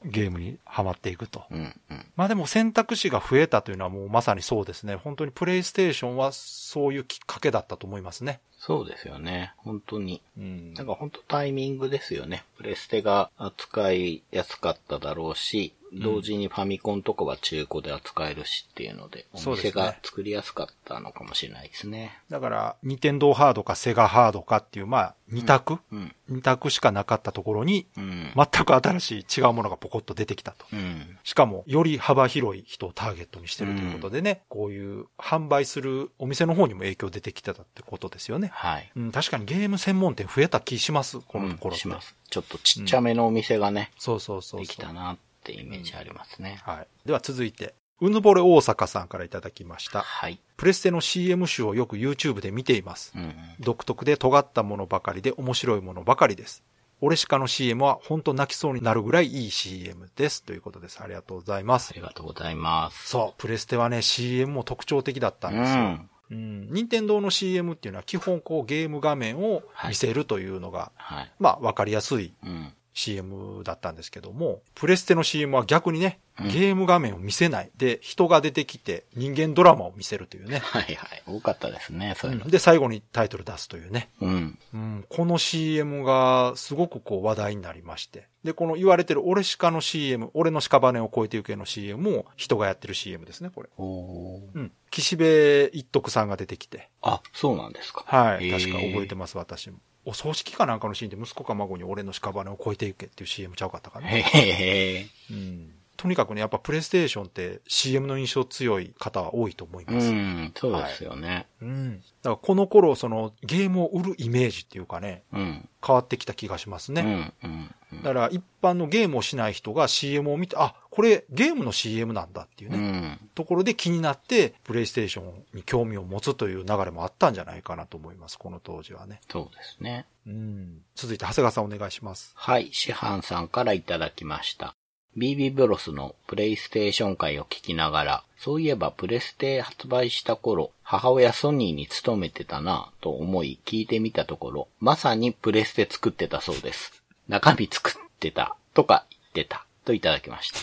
[0.04, 1.44] ゲームにハマっていくと。
[1.50, 1.80] うん。
[1.90, 2.06] うん。
[2.16, 4.96] まあでも選択肢が増えたというのはもうまさにそうですね。
[4.96, 8.40] 本当にプレイステーションはそういうきっかけだったと思いますね。
[8.58, 9.52] そうですよね。
[9.58, 10.22] 本当に。
[10.38, 12.44] うんなんか本当タイミングですよね。
[12.56, 22.18] プレステが扱いやすかっただろうし、同時にファミコンとかは中古で扱えるしっていうので、お店が作りやすかったのかもしれないですね。
[22.30, 26.14] だから、ニテンドーハードかセガハードかっていう、まあ、二択、うん。
[26.28, 28.33] 二択しかなかったところに、うん。
[28.35, 30.66] 全く新しい違うものがポコッと出てきたと。
[30.72, 31.18] うん。
[31.22, 38.50] しかも、より幅広い人をターゲットにしてるということでね、こういう販売するお店の方にも影響出てきてたってことですよね。
[38.52, 38.90] はい。
[38.96, 41.74] うん、確かにゲーム専門店増えた気します、このところ。
[41.74, 42.16] うんします。
[42.30, 44.61] ちょっとちっちゃめのお店がね、そうそうそうそう。
[44.61, 46.61] できたなってイメージありますね。
[46.64, 46.87] はい。
[47.07, 50.00] では続いて、うぬぼれ大阪さんからいただきました。
[50.00, 50.40] はい。
[50.57, 53.12] プレステの CM 集をよく YouTube で見ています。
[53.14, 53.35] うんうん。
[53.61, 56.62] 独特で尖ったものばかりで面白いものばかりです。
[57.00, 60.42] オレシカの CM は本当泣きそうになるぐらいいい CM です。
[60.42, 61.02] ということです。
[61.02, 62.00] ありがとうございますあり。
[62.00, 63.09] がとうございます。
[63.09, 65.83] そう、プレステはね、CM も特徴的だったんですよ。
[65.83, 66.11] うん。
[66.30, 66.68] うん。
[66.70, 71.33] 任天堂の CM っていうのは基本こうゲーム画面を見せるというのが、はい。
[71.38, 72.72] まあわかりやすいうん。
[72.94, 77.70] CM だったんですけども、プレステの CM は逆にね、うんゲーム画面を見せない。
[77.76, 80.59] で、人が出てきて人間ドラマを見せるというね。
[80.66, 81.22] はいはい。
[81.28, 82.50] 多かったですね、そういうの。
[82.50, 84.11] で、最後にタイトル出すというね。
[84.20, 84.59] うん。
[84.74, 88.26] うん、この CM がすごくこう話題になりまして。
[88.42, 93.68] で、この言われてる俺鹿の CM、俺の屍を越えてゆけの CM も人がやってる CM ですね、これ。
[93.78, 94.72] おーうん。
[94.90, 96.90] 岸辺一徳さんが出てきて。
[97.00, 98.02] あ、そうなんですか。
[98.09, 98.50] はい。
[98.50, 99.78] 確か覚えてます、私も。
[100.04, 104.08] お葬式かなんかのシーンで息子か孫に俺の屍を越えてゆけっていう CM ちゃうかったかな。
[104.08, 105.06] へへへ。
[105.30, 105.83] うん。
[105.96, 110.09] とにかくね、やっぱプレイステーションって CM の印象強い方は多いと思います。
[110.09, 111.46] うん、そうですよね。
[111.62, 111.96] うん。
[111.96, 115.68] だからこの頃、そのゲームを売るイメージっていうかね、うん。
[115.85, 117.33] 変わってきた気がしますね。
[117.42, 123.28] うん、うん、うんだから一般のゲームをしない人が CM を見て、あ、これゲームの CM なんだっていうね、うん。
[123.35, 129.20] ところで気になって、プレイステーションに興味を持つという流れもあったんじゃないかなと思います、この当時はね。
[129.30, 130.07] そうですね。
[130.26, 130.78] うん。
[130.94, 132.33] 続いて長谷川さんお願いします。
[132.35, 134.74] はい、師範さんからいただきました。
[135.16, 147.03] BB ブロスのプレイステーション会を聞きながら、そういえばプレステ発売した頃、母親ソニーに勤めてたなぁと思い聞いてみたところ、まさにプレステ作ってたそうです。
[147.29, 150.59] 中身作ってたとか言ってたといただきました。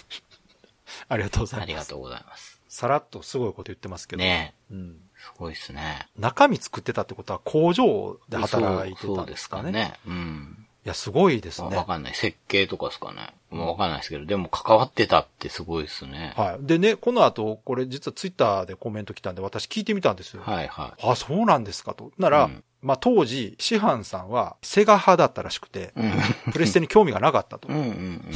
[1.07, 1.69] ありがとうございます。
[1.69, 2.61] ありがとうございます。
[2.67, 4.19] さらっとすごいこと言ってますけど。
[4.19, 4.97] ねうん。
[5.15, 6.07] え、すごいですね。
[6.17, 9.63] 中身作ってたってことは工場で働いてたんですかね。
[9.63, 9.99] そうですかね。
[10.07, 10.67] うん。
[10.83, 11.83] いや、すごいですわね。
[11.85, 12.15] かんない。
[12.15, 13.33] 設計とかですかね。
[13.51, 16.33] もうわかんないですけど、でも関わってたってすごいですね。
[16.35, 16.65] はい。
[16.65, 20.41] でね、この後、これ実はツイッターでコメント来たんで、私聞いてみたんですよ。
[20.43, 22.11] はいはあ、そうなんですかと。
[22.17, 25.99] なら、うんまあ当時、師範さんはセガ派だったらしくて、い。
[25.99, 26.51] うん。
[26.51, 27.71] プレステに興味がなかったとう。
[27.71, 28.31] んうんうん。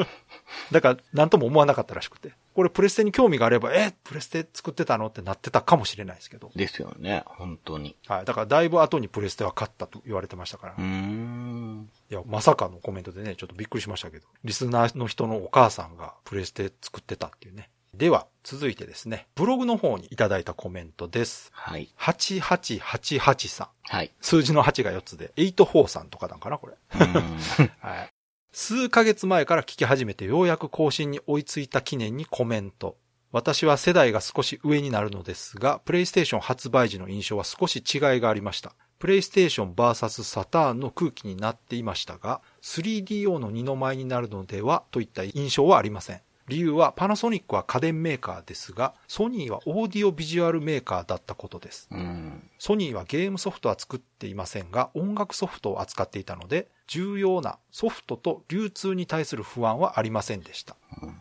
[0.72, 2.32] だから、なんとも思わなかったらしくて。
[2.54, 5.06] これプレステに興味があれば、え、プレステ作ってたの？
[5.06, 6.50] ってなってたかもしれないですけど。
[6.54, 7.22] ですよね。
[7.26, 7.96] 本当に。
[8.06, 8.24] はい。
[8.24, 10.74] だから、だいぶ後にプレステは勝ったと言われてましたから。
[10.78, 11.88] うーん。
[12.10, 14.26] いや、まさかのコメントでね、ちょっとびっくりしましたけど。
[14.44, 17.70] リスナーの人のお母さんがプレステ作ってたっていうね。
[17.94, 21.50] では、続いてですね、ブログの方にいただいたコメントです。
[21.52, 21.90] はい。
[21.98, 23.68] 8888さん。
[23.82, 24.10] はい。
[24.20, 26.74] 数字の8が4つで、84さんとかなんかな、これ。
[27.80, 28.12] はい。
[28.54, 32.98] 数ヶ月前から聞き始めてようやく更新に追いついた記念にコメント。
[33.32, 38.74] 私は世代が少し上になるのですが、プレイステーション発売時の印象は少し違いがありました。
[38.98, 46.20] プレイステーション VS サターンの空気になっていましたが、3DO の二の舞になるのではといった印象はありません。
[46.48, 51.88] 理由はパナソニックは家電メーカーですが、ソニーはオーディオビジュアルメーカーだったことです。
[51.90, 52.48] うん。
[52.58, 60.76] ソニーはゲームソフトは作っていませんが、音楽ソフトを扱っていたので、重要なソフトと流通に対する不安はありませんでした。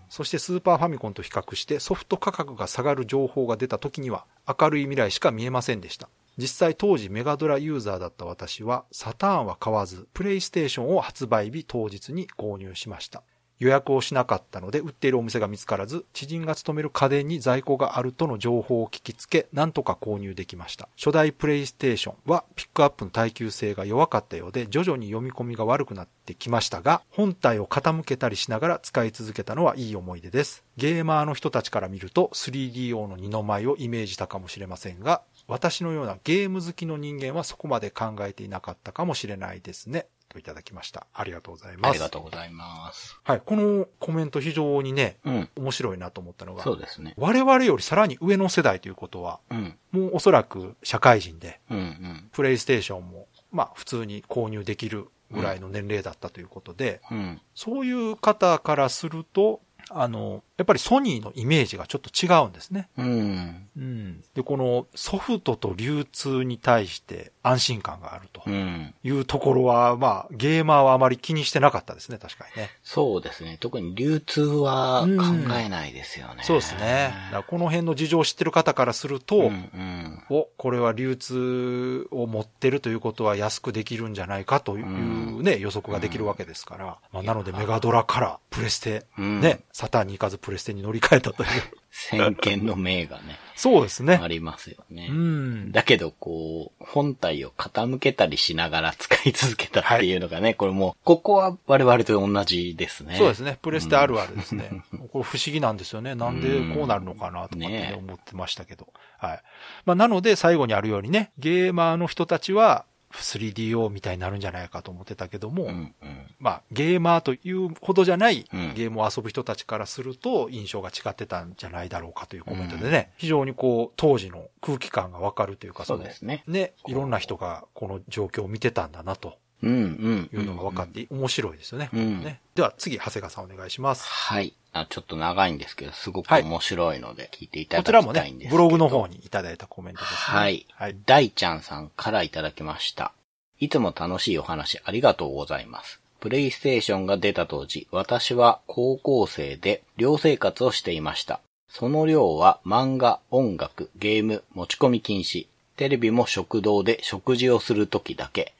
[0.09, 6.09] そしてスーパーファミコンと比較してソフト価格が下がる情報が出た時には明るい未来しか見えませんでした。
[6.37, 13.23] 実際当時メガドラユーザーだった私はサターンは買わず、プレイステーションを発売日当日に購入しました。
[13.61, 20.89] 予約をしなかったので売っているお店が見つからず、知人が勤める家電に在庫があるとの情報を聞きつけ、なんとか購入できました。
[20.97, 30.63] 初代プレイステーションはピックアップの耐久性が弱かったようで、徐々に読み込みが悪くなってきましたが、本体を傾けたりしながら使い続けたのはいい思い出です。
[30.77, 40.07] ゲーマーの人たちから見ると 3DO の二の舞をイメージしたかもしれませんが、私のようなゲーム好きの人間はそこまで考えていなかったかもしれないですね。
[40.31, 41.07] といただきました。
[41.13, 41.91] ありがとうございます。
[41.91, 43.19] ありがとうございます。
[43.23, 45.49] はい、このコメント非常にね、うん。
[45.57, 47.13] 面白いなと思ったのが、そうですね。
[47.17, 49.77] 我々よりさらに上の世代ということは、うん。
[49.91, 52.29] もうおそらく社会人で、うんうん。
[52.31, 57.41] プレイステーションも、まあ普通に購入できるぐらいの年齢だったということで、うん。
[57.53, 62.87] そういう方からすると、あの、やっぱりソニーのイメージがちょっと違うんですね。
[62.95, 63.67] うん。
[63.75, 64.23] うん。
[64.35, 68.93] で、このソフトと流通に対して安心感があるとうん。
[69.03, 72.69] いうところは、まあ、ゲーマーはあまり気にしてなかったですね、確かにね。
[72.83, 73.57] そうですね。
[73.59, 76.43] 特に流通は考えないですよね。
[76.43, 77.11] そうですね。
[77.25, 80.23] だからこの辺の事情を知ってる方からすると、うんうん。
[80.29, 86.97] お、これは流通を持ってるということは安くできるんじゃないかというね、予測ができるわけですから。
[87.11, 91.49] まあ、なのでメガドラからプレステ、うんね、サターンに行かずプレステに乗り換えたという。
[91.91, 94.27] 先見の明がね、そうですねあ。
[94.27, 95.07] りますよね。
[95.09, 95.71] うん。
[95.71, 103.15] だけど、こう、本体を傾けたりしながら使い続けたっていうのがね、これもう、ここは我々と同じですね。
[103.17, 103.59] そうですね。
[103.61, 104.83] プレステあるあるですね。
[105.13, 106.15] これ不思議なんですよね。
[106.15, 108.89] なんでこうなるのかなとかってねね思ってましたけど。
[109.17, 109.41] はい。
[109.85, 115.95] まあ、なので最後にあるようにね、ゲーマーの人たちは 3DO みたいになるんじゃないかと思ってたけども、うんうん。
[116.39, 126.43] まあ、ゲーマーというほどじゃないうんゲームを遊ぶ人たちからすると印象が違ってたんじゃないだろうかというコメントでね、非常にこう、当時の空気感がわかるというか、のそうですね。
[126.47, 130.29] ね、いろんな人がこの状況を見てたんだなとうんうん。
[130.33, 131.89] いうのが分かって面白いですよね。
[131.93, 134.05] うんねでは次、長谷川さんお願いします。
[134.07, 134.53] はい。
[134.73, 138.57] あちょっと長いんですけど、すごくはい面白いので聞いていただこちらもねきたいんですけ、ど。
[138.57, 140.17] ブログの方にいただいたコメントですね。
[140.17, 140.65] はい。
[140.73, 140.95] はい。
[141.05, 143.11] 大ちゃんさんからいただきました。
[143.59, 145.99] いつも楽しいお話ありがとうございます。
[146.19, 151.39] プレイステーションが出た当時、私は高校生で寮生活をしていました。
[151.67, 155.47] その寮は漫画、音楽、ゲーム、持ち込み禁止。
[155.77, 158.53] テレビも食堂で食事をするときだけ。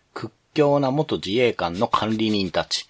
[0.53, 2.87] 強な元自衛官の管理人たち。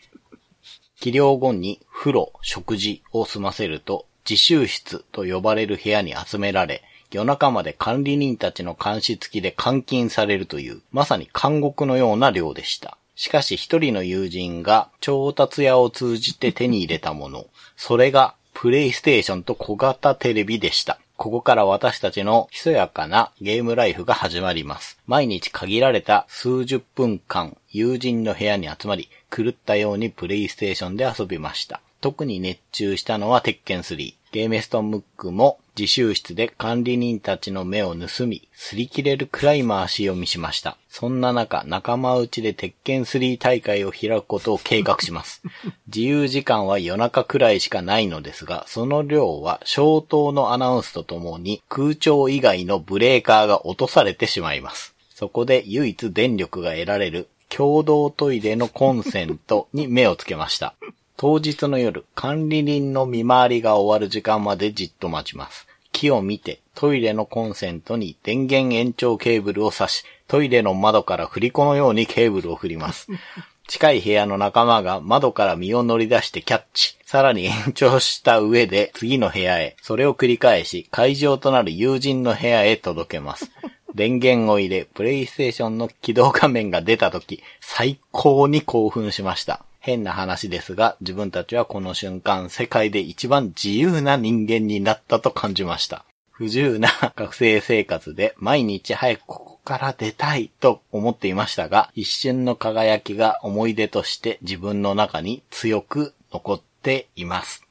[0.99, 12.97] 起業後に風呂、食事を済ませると、自習室と呼ばれる部屋に集められ、夜中まで管理人たちの監視付きで監禁されるという、まさに監獄のような寮でした。
[13.15, 17.45] しかし一人の友人が調達屋を通じて手に入れたもの、
[17.75, 20.99] それがプレイステーションと小型テレビでした。
[21.21, 24.97] ここから私たちのひそやかなゲームライフが始まります。
[25.05, 31.79] 毎日限られた数十分間、友人の部屋に集まり、狂ったようにプレイステーションで遊びました。
[32.01, 34.15] 特に熱中したのは鉄拳3。
[34.31, 40.77] ゲーメストンムックも自習室で管理人たちの目を盗み、擦り切れるくらい回し読みしました。
[40.89, 45.41] そんな中、仲間内で鉄拳3大会を開くことを計画します。
[45.87, 54.95] 自由時間は夜中くらいしかないのですが、その量は消灯のアナウンスとともに空調以外のブレーカーが落とされてしまいます。
[55.13, 60.73] そこで唯一電力が得られる共同トイレのコンセントに目をつけました。
[61.21, 65.67] 当日の夜、管理人の見回りが終わる時間までじっと待ちます。
[65.91, 73.07] 木を見て、トイレのコンセントに電源延長ケーブルを挿し、トイレの窓から振り子のようにケーブルを振ります。
[73.69, 76.97] 近い部屋の仲間が窓から身を乗り出してキャッチ。
[77.05, 79.75] さらに延長した上で次の部屋へ。
[79.83, 83.51] それを繰り返し、会場となる友人の部屋へ届けます。
[83.93, 89.63] 電源を入れ、プレイステーションの起動画面が出た時、最高に興奮しました。
[89.81, 96.05] 変な話ですが、自分たちはこの瞬間、世界で一番自由な人間になったと感じました。
[96.29, 107.63] 不自由な学生生活で毎日早くここから出たいと思っていましたが、一瞬の輝きが思い出として自分の中に強く残っています。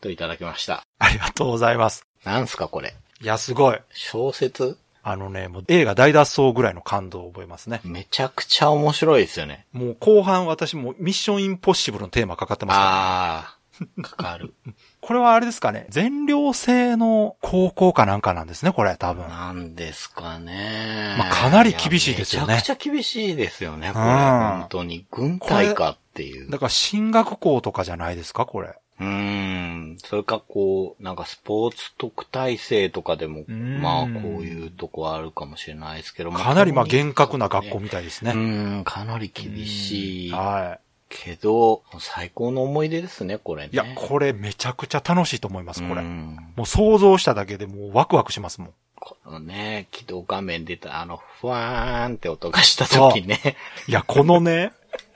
[0.00, 0.84] といただきました。
[1.00, 2.06] ありがとうございます。
[2.24, 2.94] なんすかこれ。
[3.20, 3.78] いや、すごい。
[3.92, 4.78] 小説？
[5.10, 7.80] あのね、もう映画大脱走ぐらいの感動を覚えますね。
[7.82, 9.66] めちゃくちゃ面白いですよね。
[9.72, 14.52] もう後半私もミッションインポッシブルのテーマかかってますから、あー、かかる。
[15.00, 19.26] これはあれですかね、全寮制の高校かなんかなんですね、これ多分。
[19.30, 21.14] なんですかね。
[21.18, 24.04] まあかなり厳しいですよねやめちゃくちゃ厳しいですよね、これ。
[24.04, 25.06] うん本当に。
[25.10, 26.50] 軍隊かっていう。
[26.50, 28.74] だから進学校とかじゃないですか、これ。
[29.00, 29.96] うーん。
[30.04, 36.38] それかこう、なんかスポーツ特待生とかでも、んまあこういうとこはあるかもしれないですけども。
[36.38, 38.32] かなりまあ厳格な学校みたいですうね。
[38.32, 40.30] ーん、かなり厳しい。
[40.30, 43.70] はけど、最高の思い出ですね、これね。
[43.72, 43.74] い。
[43.74, 46.02] いや、これめちゃくちゃ楽しいと思います、これ。
[46.02, 48.74] うんもう想像しただけでもうワクワクしますもん。
[49.00, 53.56] このね、起動画面出た、あの、ふわーんって音がした時ね。
[53.86, 54.72] いや、このね、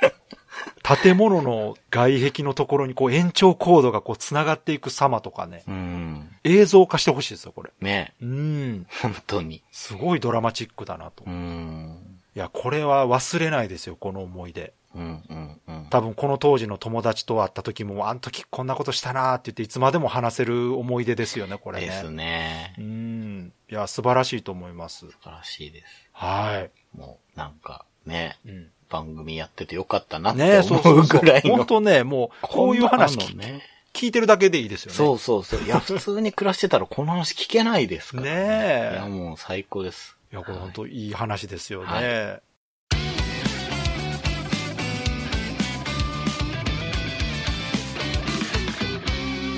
[0.83, 6.29] 建物の外壁のところにこう延長コードがこう繋がっていく様とかね、うん。
[6.45, 7.71] 映像化してほしいですよ、これ。
[7.81, 8.87] ね、うん。
[9.03, 9.63] 本当に。
[9.71, 11.25] すごいドラマチックだなと。
[11.27, 12.21] ういん。
[12.35, 14.73] や、これは忘れないですよ、この思い出。
[14.95, 15.87] うん、うん、うん。
[15.89, 21.87] 多分この当時の友達と会った時も、あの時こんなことしたなーって言っていつまでも話せる思い出ですよね、これね。
[21.87, 22.81] ですねう。
[22.83, 23.53] ん。
[23.71, 25.07] いや、素晴らしいと思います。
[25.11, 25.87] 素晴らしいです。
[26.13, 28.51] はもう、なんか、ね、い。
[28.51, 28.71] うん。
[28.93, 31.57] 番組やっててよかったなって思そうそううそうぐらいの。
[31.57, 33.63] 本当ね、もう、こういう話こんなのね。
[33.95, 34.97] 聞いてるだけでいいですよね。
[34.97, 35.63] そうそうそう。
[35.63, 40.17] いや、普通に暮らしてたらこの話聞けないですから、ねえいや、もう最高です。
[40.31, 41.87] いや、これ本当いい話ですよね。
[41.87, 42.43] ははい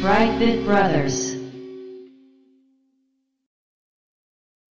[0.04, 1.33] Brightbit Brothers.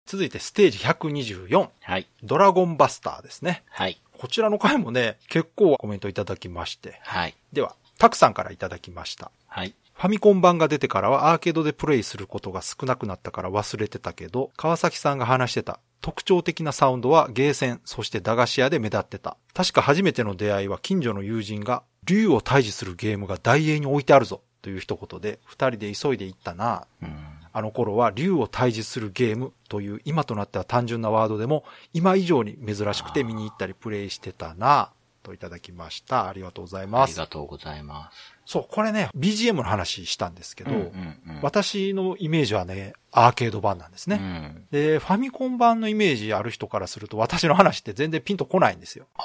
[0.06, 2.06] 続いてステージ124、はい。
[2.22, 3.64] ドラゴンバスターですね。
[3.68, 4.00] はい。
[4.16, 7.00] こちらの回もね、結構コメントいただきまして。
[7.02, 7.34] はい。
[7.52, 9.32] では、たくさんからいただきました。
[9.48, 9.74] はい。
[9.94, 19.36] ファミコン版が出てからはアーケードでプレイすることが少なくなったから忘れてたけど、川崎さんが話してた特徴的なサウンドはゲーセン、そして駄菓子屋で目立ってた。
[19.54, 26.86] 確か初めての出会いは近所の友人が竜を退治するゲームが大英に置いてあるぞという一言で二人で急いで行ったな。
[27.02, 27.35] うん。
[27.58, 31.64] あの頃は竜を退治するゲームという今となっては単純なワードでも
[31.94, 34.90] 今以上に珍しくて見に行ったりプレイしてたな
[35.22, 36.28] といただきました。
[36.28, 37.14] ありがとうございあます。
[37.14, 38.18] りがとうございます。
[38.44, 44.16] そう、これね、BGM の話したんですけど、うんうんうん私のイメージはね、アーケード版なんですね。
[44.16, 44.66] うん。
[44.70, 49.06] で、ファミコン版のイメージある人からすると私の話って全然ピンとこないんですよ。
[49.16, 49.22] あ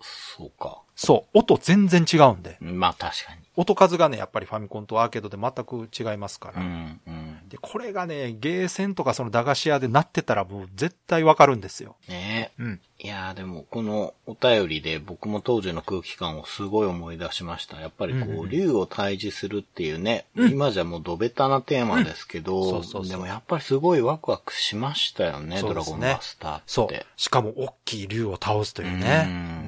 [0.00, 0.82] そうか。
[0.96, 2.58] そう、音全然違うんで。
[2.60, 3.40] まあ確かに。
[3.58, 6.62] 音数がね、やっぱりファミコンとアーケードで全く違いますから。
[6.62, 7.38] うんうん。
[7.48, 11.96] で、これがね、ゲーセンとかその駄菓子屋でなってたらもう絶対わかるんですよ。
[12.08, 12.80] ねうん。
[13.00, 17.80] いやーでも、このお便りで僕も当時の空気感をすごい思い出しました。
[17.80, 26.62] やっぱりこう、うんうん竜を退治するっていうね、うん今じゃもうドベタなテーマですけど、うんそうそうでもやっぱりすごいワクワクしましたよね、ドラゴンそうですねバスターって。
[26.66, 26.88] そう。
[27.16, 29.26] しかも大きい竜を倒すというね。
[29.26, 29.67] うん。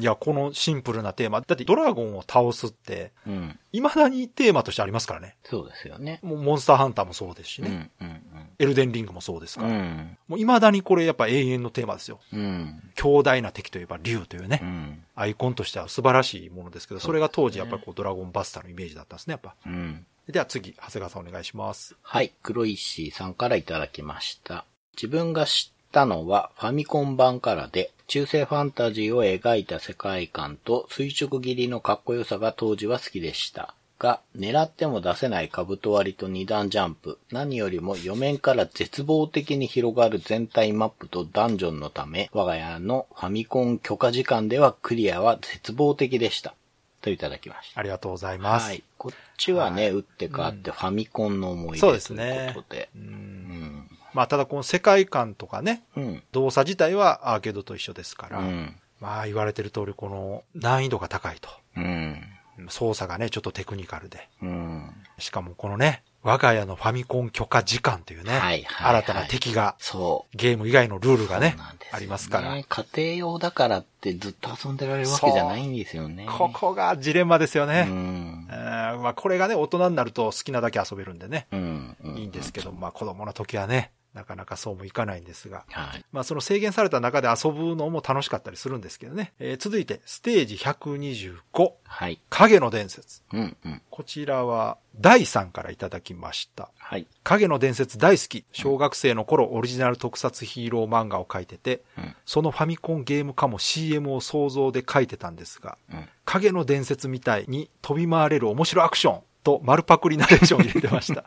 [0.00, 1.40] いや、このシンプルなテーマ。
[1.40, 3.58] だってドラゴンを倒すって、うん。
[3.72, 5.36] 未だにテーマとしてありますからね。
[5.44, 6.20] そうですよね。
[6.22, 7.90] もうモンスターハンターもそうですしね。
[8.00, 8.20] うん、うん、
[8.58, 9.74] エルデンリングもそうですうから。
[9.74, 10.18] ん。
[10.26, 12.18] もう未だにこれやっぱ永遠のテーマですよ。
[12.32, 12.82] うん。
[12.94, 15.04] 強大な敵といえば竜というね、うん。
[15.14, 19.54] アイコンとしては素晴らしいものですけど、それが当時やっぱりこうドラゴンバスターのイメージだったんですね、やっぱ。
[19.66, 20.06] うん。
[20.28, 21.96] では次、長谷川さんお願いします。
[22.02, 24.64] はい、黒石さんからいただきました。
[24.94, 33.74] 自分が知ったのはファミコン版からで、中世ファンタジーを描いた世界観と垂直切りのかっこよさが当時は好きでした。
[34.00, 46.54] が、狙っても出せない兜割りと二段ジャンプ、何よりも4面から絶望的に広がる全体マップとダンジョンのため、我が家のファミコン許可時間ではクリアは絶望的でした。
[47.02, 47.80] といただきました。
[47.80, 48.68] ありがとうございます。
[48.68, 48.82] はい。
[48.98, 52.88] こっちはね、打って変わってファミコンの思い出というですねことで。
[52.96, 53.88] うんうん。
[54.14, 56.22] まあ、ただこの世界観とかね、うん。
[56.32, 58.76] 動作自体はアーケードと一緒ですから、うん。
[59.00, 61.48] まあ言われてる通りこの難易度が高いと。
[61.76, 62.22] うん。
[62.68, 64.28] 操作がね、ちょっとテクニカルで。
[64.42, 64.90] うん。
[65.18, 70.36] しかもこのね、我が家のファミコン許可時間というね、はいはいはい新たな敵が、そう。
[70.36, 71.56] ゲーム以外のルールがねね
[71.92, 72.54] ありますから。
[72.54, 76.26] 家庭用だからってずっと遊んでられるわけじゃないんですよね。
[76.28, 77.84] ここがジレンマですようね。
[77.84, 78.52] んえ。
[78.52, 81.96] ーまあこれがね、大人になると好きなだけ遊べるんでね、うん。
[82.04, 85.64] ういいんですけど、まあ子供の時はね、なかなかそうもいかないんですが。
[85.68, 86.04] はい。
[86.12, 89.32] まあその制限された中で遊ぶのも楽しかったりするんですけどね。
[89.38, 92.20] えー続いて、ステージ125、はい。
[92.30, 93.22] 影の伝説。
[93.32, 93.56] うん。
[93.64, 93.82] うん。
[93.90, 96.70] こちらは、第3からいただきました。
[96.78, 97.06] はい。
[97.22, 98.44] 影の伝説大好き。
[98.52, 102.16] 小学生の頃オリジナル特撮ヒーロー漫画を描いてて、うん。
[102.24, 106.08] そのファミコンゲーム化も CM を想像で描いてたんですが、うん。
[106.24, 111.24] 影の伝説みたいに飛び回れる面白アクションと丸パクリナレーションを入れてました。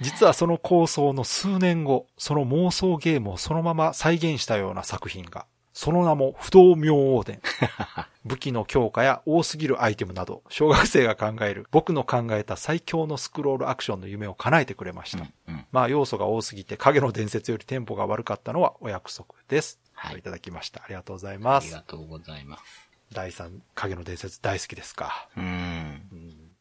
[0.00, 7.40] 実はその構想の数年後、その妄想ゲームをそのまま再現したような作品が、その名も不動明王伝。
[8.24, 15.24] 武器の強化や多すぎるアイテムなど、小学生が考える僕の考えた最強のスクロールアクションの夢を叶えてくれました。
[15.48, 15.66] うん。
[15.72, 19.78] まあ要素が多すぎて影の伝説よりテンポが悪かったのはお約束です。
[19.94, 20.82] はいといただきました。
[20.84, 21.68] ありがとうございあます。
[21.68, 22.62] りがとうございます。
[23.12, 25.28] 第3、影の伝説大好きですか。
[25.36, 26.02] うん。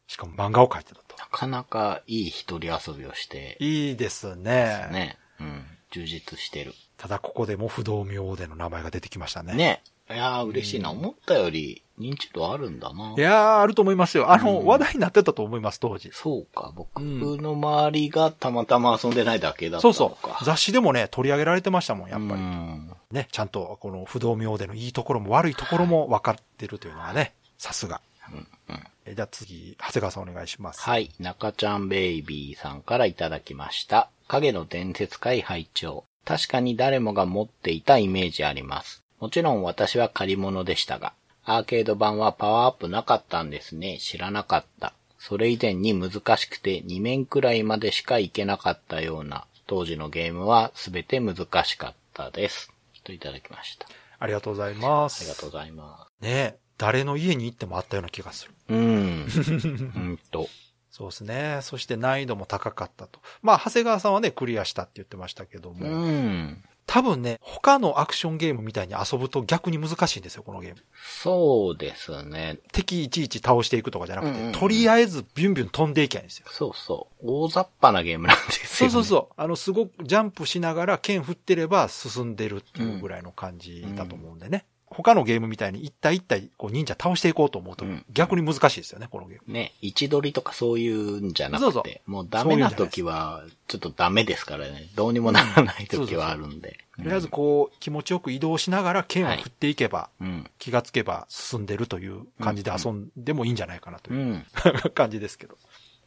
[0.07, 1.17] うんしかも漫画を描いてたと。
[1.17, 4.87] なかなかいい一人遊びをして、いいですね。
[4.91, 5.17] ね。
[5.39, 5.65] うん。
[5.91, 6.73] 充実してる。
[6.97, 9.53] ただここでも不動明王での名前が出てきましたね。
[9.53, 9.83] ね。
[10.09, 10.89] いやー嬉しいな。
[10.91, 13.15] 思ったより認知度あるんだな。
[13.17, 14.31] いやー、あると思いますよ。
[14.31, 16.09] あの、うん話題になってたと思います、当時。
[16.13, 16.71] そうか。
[16.73, 20.37] 僕の周りがたまたま遊んでないだけだったそうのか。
[20.39, 20.45] そう。
[20.45, 22.41] 雑誌でもね、取り上げられてましたもん、やっぱり。
[22.41, 28.01] うんね、ちゃんとこの不動明でのいいところも悪いところも分かってるというのはね、さすが。
[28.31, 30.81] うんうんえじゃあ次、長谷川さんお願いします。
[30.81, 31.09] はい。
[31.17, 34.09] 中ちゃんベイビーさんからいただきました。
[34.27, 39.01] 影の伝説会拝聴確かに誰もが持っていたイメージあります。
[39.21, 41.13] もちろん私は借り物でしたが、
[41.45, 43.97] アーケード版はパワーアップなかったんですね。
[43.99, 44.93] 知らなかった。
[45.17, 52.73] それ以前に難しくて2面くらいまでしか行けなかったような当時のゲームはすべて難しかったです。
[53.05, 53.87] といただきました。
[54.19, 55.21] ありがとうございます。
[55.21, 58.51] ありがとうございまね誰の家に行ってもあったような気がする。
[58.67, 58.73] す。
[58.73, 59.91] うん。
[59.95, 60.47] うんと。
[60.89, 61.59] そうですね。
[61.61, 63.19] そして難易度も高かったと。
[63.41, 66.63] まあ、長谷川さんはね、クリアしたって言ってましたけども、うん。
[66.87, 70.81] 多分ね、他のアクションゲームみたいに遊ぶと逆に難しいんですよ、このゲーム。
[71.21, 72.59] そうですね。
[72.71, 76.47] 敵いちいち倒していくとかじゃなくて、うんうんうんとりあえずビュンビュン飛んでいきゃいいんですよ。
[76.49, 77.25] そうそう。
[77.29, 78.91] 大雑把なゲームなんですよ、ね。
[78.93, 79.33] そうそうそう。
[79.35, 84.65] あの、すごくジャンプしながら剣振ってれば進んでるっていうぐらいの感じだと思うんでね。
[84.97, 89.53] 他のゲームみたいに一体一体こう忍者倒していこうと思うとうん逆に難しいですよね、このゲーム。
[89.53, 94.89] ね、位置取りとかそういうんじゃなくて、そうそうもうダメな時は、ちょっとダメですからね。
[94.95, 96.79] どうにもならない時はあるんで。
[96.97, 100.49] とりあえずこう気持ちよく移動しながら剣を振っていけば、うん。
[100.57, 104.15] 気がつけば進んでるという感じで遊んでもいいんじゃないかなとう。
[104.15, 104.45] いうん
[104.95, 105.57] 感じですけど。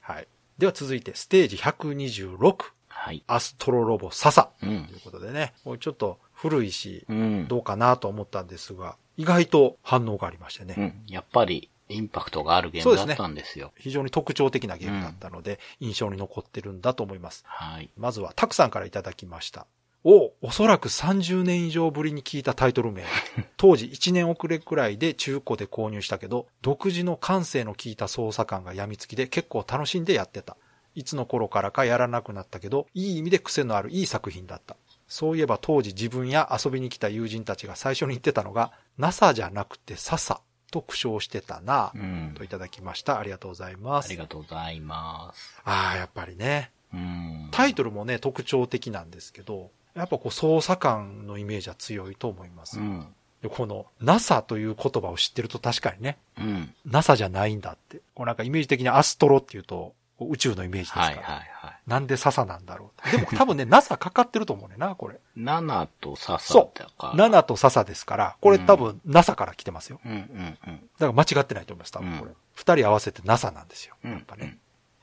[0.00, 0.26] はい。
[0.58, 2.56] では続いてステージ126、
[2.88, 3.22] はい。
[3.26, 7.48] アストロロボササうんということでね、もうちょっと古いし、うん。
[7.48, 10.74] どうかなと思ったんですが、意外と反応がありましてね。
[10.78, 11.02] うん。
[11.06, 13.72] やっぱり、インパクトがあるゲームだったんですよ。
[13.76, 17.44] 非常に特徴的なゲームだったので、印象に残ってるんだと思います。
[17.46, 17.90] はい。
[17.98, 19.66] まずは、たくさんからいただきました。
[20.02, 23.04] おおそらく30年以上ぶりに聞いたタイトル名。
[23.58, 30.56] 当時1年遅れくらいで中古で購入したけど、独自の感性の効いた操作感が病みつきで結構楽しんでやってた。
[30.94, 34.76] いつの頃からかやらなくなったけど、いい意味で癖のあるいい作品だった。
[35.10, 40.40] そういえば当時自分や遊びに来た友人たちが最初に言ってたのが、NASA じゃなくて笹
[40.70, 42.44] と苦笑してたなう、んと。
[42.44, 43.18] いただきました。
[43.18, 44.16] ありがとうございますあり。
[44.16, 45.60] がとうございます。
[45.64, 46.70] ああ、やっぱりね。
[46.94, 47.48] うん。
[47.50, 52.78] タイトルもね、特徴的なんですけど、やっぱこう操作感のイメージは強いと思います。
[52.78, 53.08] うん。
[53.42, 56.72] で、この NASA という言葉を知ってると確かにね、うん。
[56.86, 58.00] NASA じゃないんだって。
[58.14, 59.92] こうなんかイメージ的にアストロっていうと
[60.28, 61.06] 宇宙のイメージですから。
[61.06, 61.76] はいはいはい。
[61.86, 63.10] なんで笹なんだろう。
[63.10, 65.18] でも多分ね、 NASA かかってると思うねんな、これ。
[65.36, 66.54] 7と笹
[66.98, 67.18] かう。
[67.18, 67.28] ら。
[67.28, 70.00] 7と笹ですから、これ多分 NASA から来てますよ。
[70.04, 70.80] うんうんうん。
[70.98, 72.36] だから間違ってないと思います、多分これうん。
[72.54, 73.96] 二、人合わせて NASA なんですよ。
[74.04, 74.58] うんやっぱね。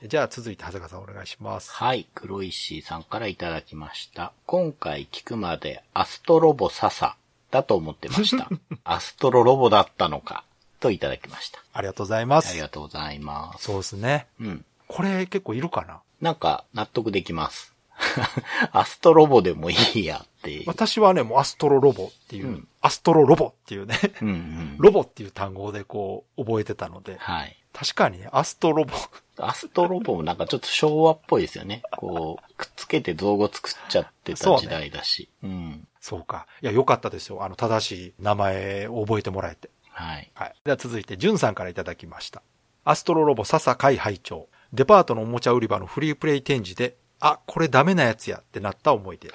[0.06, 1.72] じゃあ続いて長谷川さんお願いします。
[1.72, 4.32] はい、黒石さんからいただきました。
[4.46, 7.16] 今回聞くまでアストロボ笹
[7.50, 8.48] だと思ってました。
[8.84, 10.44] アストロロボだったのか、
[10.78, 11.60] といただきました。
[11.72, 12.60] ありがとうございますあり。
[12.60, 13.64] がとうございます。
[13.64, 14.28] そうですね。
[14.40, 14.64] うん。
[14.88, 16.00] これ結構いるかな？
[16.20, 17.74] なんか納得できます。
[18.72, 20.64] アストロボでもいいやっていう。
[20.66, 24.76] 私はね、もうアストロロボっていう、うんアストロロボっていうね、うんうん。
[24.78, 27.56] ロボっていう単語でこう覚えてたので、はい。
[27.72, 28.94] 確かにねアストロボ、
[29.38, 31.82] アストロボもなんかちょっと昭和っぽいですよね。
[31.90, 35.28] こう、くっつけて造語作っちゃってた時代だし。
[35.42, 35.88] うん。
[36.00, 36.46] そうか。
[36.62, 37.42] いや、よかったですよ。
[37.42, 39.70] あの、正しい名前を覚えてもらえて。
[39.90, 40.30] はい。
[40.34, 40.54] はい。
[40.64, 42.42] では続いて、ジュンさんからいただきました。
[42.84, 49.30] アストロロボ笹海拝聴デパートのおもちゃ売り場のフリープレイ展示で、あ、これダメなやつやってなった思い出。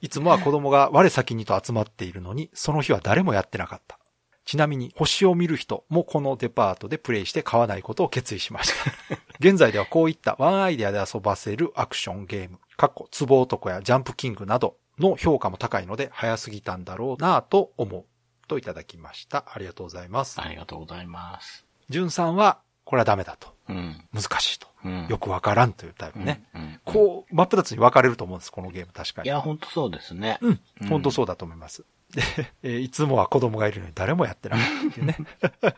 [0.00, 3.98] いつもは子供が我先にと集まっているのに、その日は誰もやってなかった。
[4.44, 8.92] ちなみに、星を見る人もこのデパートでプレイして買わないことを決意しました。
[9.40, 18.04] 現在ではこういったワンアイデアで遊ばせるアクションゲーム、過去、ツボ男やジャンプキングなどの評価も高いので早すぎたんだろうなぁと思う。
[18.48, 19.44] といただきました。
[19.46, 20.40] ありがとうございます。
[20.40, 21.66] ありがとうございます。
[21.90, 23.48] ジュンさんは、これはダメだと。
[23.68, 24.02] うん。
[24.14, 24.66] 難しいと。
[24.82, 25.06] うん。
[25.08, 26.42] よくわからんというタイプね。
[26.86, 29.26] こう、真っ二つに分かれると思うんです、このゲーム確かに。
[29.26, 30.38] いや、ほんとそうですね。
[30.40, 30.84] うんう。
[30.86, 31.84] ん本当そうだと思います。
[32.14, 32.22] で、
[32.62, 35.18] えーいつもは子供がいるのに誰もやってなかったっていうね。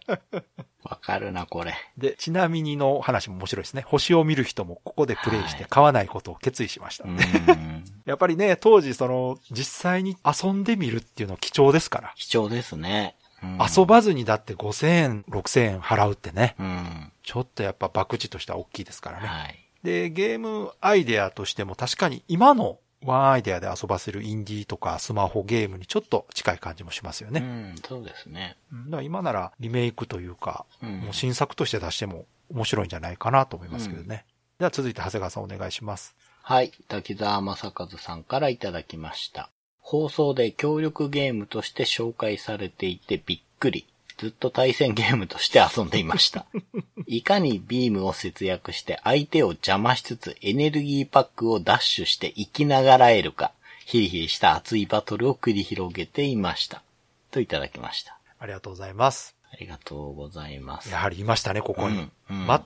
[0.85, 1.75] わかるな、これ。
[1.99, 3.83] で、ちなみにの話も面白いですね。
[3.83, 7.09] 星を見る人もここでプレイして買わないことを決意しました。
[7.09, 7.19] うん。
[8.07, 12.13] やっぱりね、当時その、実際に遊んでみるっていうのは貴重ですから。
[12.15, 13.17] 貴重ですね。
[13.43, 16.57] うん遊ばずにだって5000円、6000円払うってね。
[16.59, 17.13] うん。
[17.23, 19.27] ちょっとやっぱ博打としては大きいですからね。
[19.27, 19.59] はい。
[19.83, 27.41] で、ゲームアイデアとしても確かに今のワンアイデアで遊ばせるインディーとかスマホゲームにちょっと近い感じもしますよね。
[27.41, 28.57] うん、そうですね。
[28.73, 34.27] うんだから今ならリメイクというか、うんもう新作として出しても面白いんじゃないかなと思いますけどね。
[34.59, 36.15] では続いて長谷川さんお願いします。
[36.43, 36.73] はい。
[36.89, 39.51] 滝沢正和さんからいただきました。
[39.91, 43.87] 放送で協力ゲームとして紹介されていてびっくり。
[44.19, 46.47] ずっと対戦ゲームとして遊んでいました。
[47.09, 53.51] いかにビームを節約して相手を邪魔しつつエネルギーパックをダッシュして生きながらえるか、
[53.85, 56.85] ヒリヒリした熱いバトルを繰り広げていました。
[57.33, 58.17] といただきました。
[58.39, 59.40] ありがとうございます。
[59.53, 60.91] ありがとうございます。
[60.91, 61.97] やはりいましたね、ここに。
[61.97, 62.11] うんうん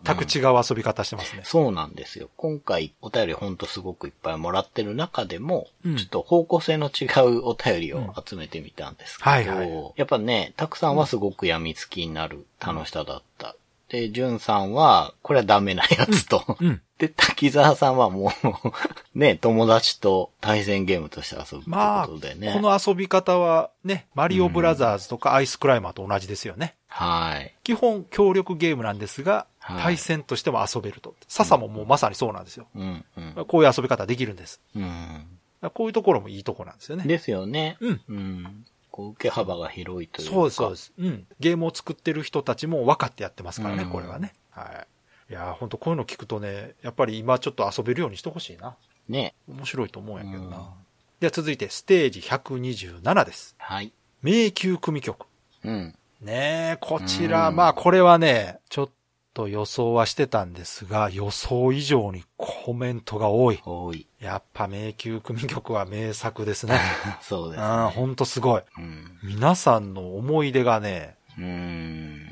[0.04, 1.42] 全く違う遊び方してますね。
[1.44, 2.28] そうなんですよ。
[2.36, 13.56] 今回お便りほんとすごくいっぱいもらってる中でも、うんちょっと方向性の違うお便りを集めてみたんですけど、はいはいやっぱね、たくさんはすごく病みつきになる楽しさだった。
[13.88, 16.56] で、じゅんさんは、これはダメなやつと。
[16.60, 16.82] うん。
[16.98, 18.32] で、滝沢さんはも
[19.14, 22.52] う、 ね、友達と対戦ゲームとして遊ぶってまあ、ことでね。
[22.52, 26.76] この遊び方はね、マリオブラザーズとかアイスクライマーと同じですよね。
[26.86, 27.54] はい。
[27.64, 31.14] 基本協力ゲームなんですが、はい対戦としても遊べると。
[31.26, 32.66] 笹ももうまさにそうなんですよ。
[32.74, 33.44] うん、うん。
[33.46, 34.60] こういう遊び方できるんです。
[34.76, 35.26] うん。
[35.72, 37.04] こういうところもいいとこなんですよね。
[37.04, 37.78] ですよね。
[37.80, 38.00] うん。
[38.08, 38.66] うん。
[38.90, 40.34] こう、受け幅が広いというか。
[40.34, 40.92] そうです、そうです。
[40.98, 41.26] うん。
[41.40, 44.34] ゲームを作ってる人たちも分かってやってますからね、うんこれはね。
[44.50, 44.86] はい。
[45.30, 48.76] いやー、ほんとこういうの聞くとね、やっぱり今ちょっと遊べるようにしてほしいな。
[49.08, 49.34] ね。
[49.48, 50.58] 面白いと思うんやけどな。
[50.58, 50.64] うん
[51.20, 53.54] では続いて、ステージ127です。
[53.58, 53.92] はい。
[54.20, 55.26] 迷宮組曲。
[55.64, 55.94] うん。
[56.20, 58.90] ねえ、こちら、うんまあこれはね、ちょっ
[59.32, 63.60] と予想はしてたんですが、予想以上にコメントが多い。
[63.64, 64.06] 多い。
[64.20, 66.78] やっぱ迷宮組曲は名作ですね。
[67.22, 67.90] そうですうん、ね。
[67.94, 68.62] ほんとすごい。
[68.78, 69.18] うん。
[69.22, 72.23] 皆さんの思い出がね、うん。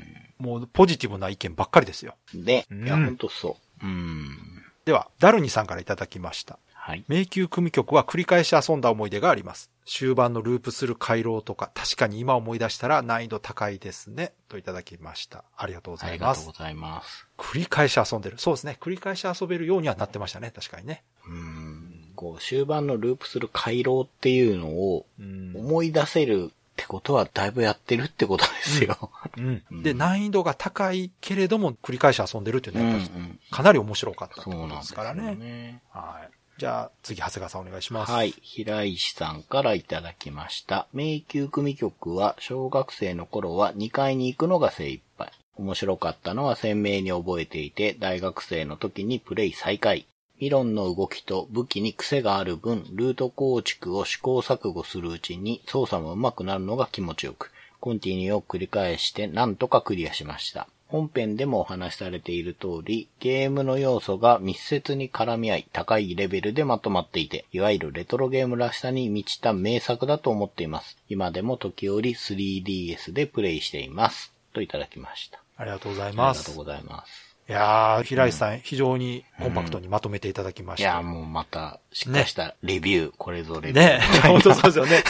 [0.43, 2.15] もうポジティブな意見ばっかりですよ。
[2.33, 3.85] で、うんいや、ほんとそう。
[3.85, 4.37] うん。
[4.85, 6.59] では、ダルニさんからいただきました。
[6.73, 7.05] はい。
[7.07, 9.69] 迷宮組曲は繰り返し遊んだ思い出があります。
[9.85, 14.33] 終盤のループする回廊とか、確かに今思い出したら難易度高いですね。
[14.49, 15.45] といただきました。
[15.55, 16.63] ありがとうごあざいますりがとうご。
[16.65, 17.27] ざいます。
[17.37, 18.37] 繰り返し遊んでる。
[18.37, 18.77] そうですね。
[18.81, 20.51] 繰り返し遊べるようにはなってましたね。
[20.53, 21.03] 確かにね。
[21.25, 22.11] うん。
[22.15, 25.53] こう、終盤のループする回廊っていうのをうん。
[25.55, 26.51] 思い出せる
[26.83, 29.09] ってことはだいぶやってるってことですよ。
[29.37, 29.63] うん。
[29.83, 33.39] で、難易度が高いけれども、繰り返し遊んでるっていうのはやっぱりん。
[33.49, 35.35] かなり面白かったってそうことでなんですからね。
[35.35, 35.81] ね。
[35.91, 36.33] はい。
[36.57, 38.11] じゃあ、次、長谷川さんお願いします。
[38.11, 38.31] はい。
[38.41, 40.87] 平石さんからいただきました。
[40.91, 45.31] 迷宮組曲は小学生の頃は2階に行くのが精一杯。
[45.55, 50.05] 面白かったのは鮮明に覚えていて、大学生の時にプレイ再開。
[50.39, 60.67] 理論の動きと武器に癖がある分、ルート構築を試行錯誤するうちに操作も上手くなるのが気持ちよく、コンティニューを繰り返してなんとかクリアしました。
[60.93, 70.97] 本編でもお話しされている通り、ゲームの要素が密接に絡み合い、高いレベルでまとまっていて、いわゆるレトロゲームらしさに満ちた名作だと思っています。
[71.09, 74.31] 今でも時折 3DS でプレイしています。
[74.53, 75.41] といただきました。
[75.57, 76.43] ありがとうございあります。
[76.43, 77.32] がとうございます。
[77.49, 80.89] いやー、平井さん、非常にコンパクトにまとめていただきました。
[80.89, 83.97] いや、もうまた、しっかりしたレビュー、これぞレビュー。
[83.97, 85.03] ね 本当そうですよね。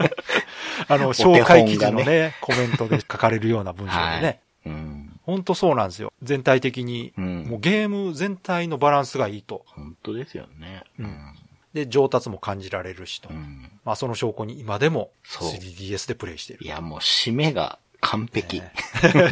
[0.88, 4.02] あの、紹介記事のね、コメントで書かれるような文章でね。
[4.02, 4.40] はい。
[4.66, 5.20] うん。
[5.22, 6.12] 本当そうなんですよ。
[6.22, 7.12] 全体的に。
[7.16, 9.64] うんもうゲーム全体のバランスがいいと。
[9.66, 10.84] 本当ですよね。
[10.98, 11.34] うん
[11.74, 13.28] で、上達も感じられるしと。
[13.28, 13.70] うん。
[13.84, 16.64] まあその証拠に今でもそう 3DS でプレイしている。
[16.64, 18.60] いや、もう締めが完璧。
[18.60, 18.72] ね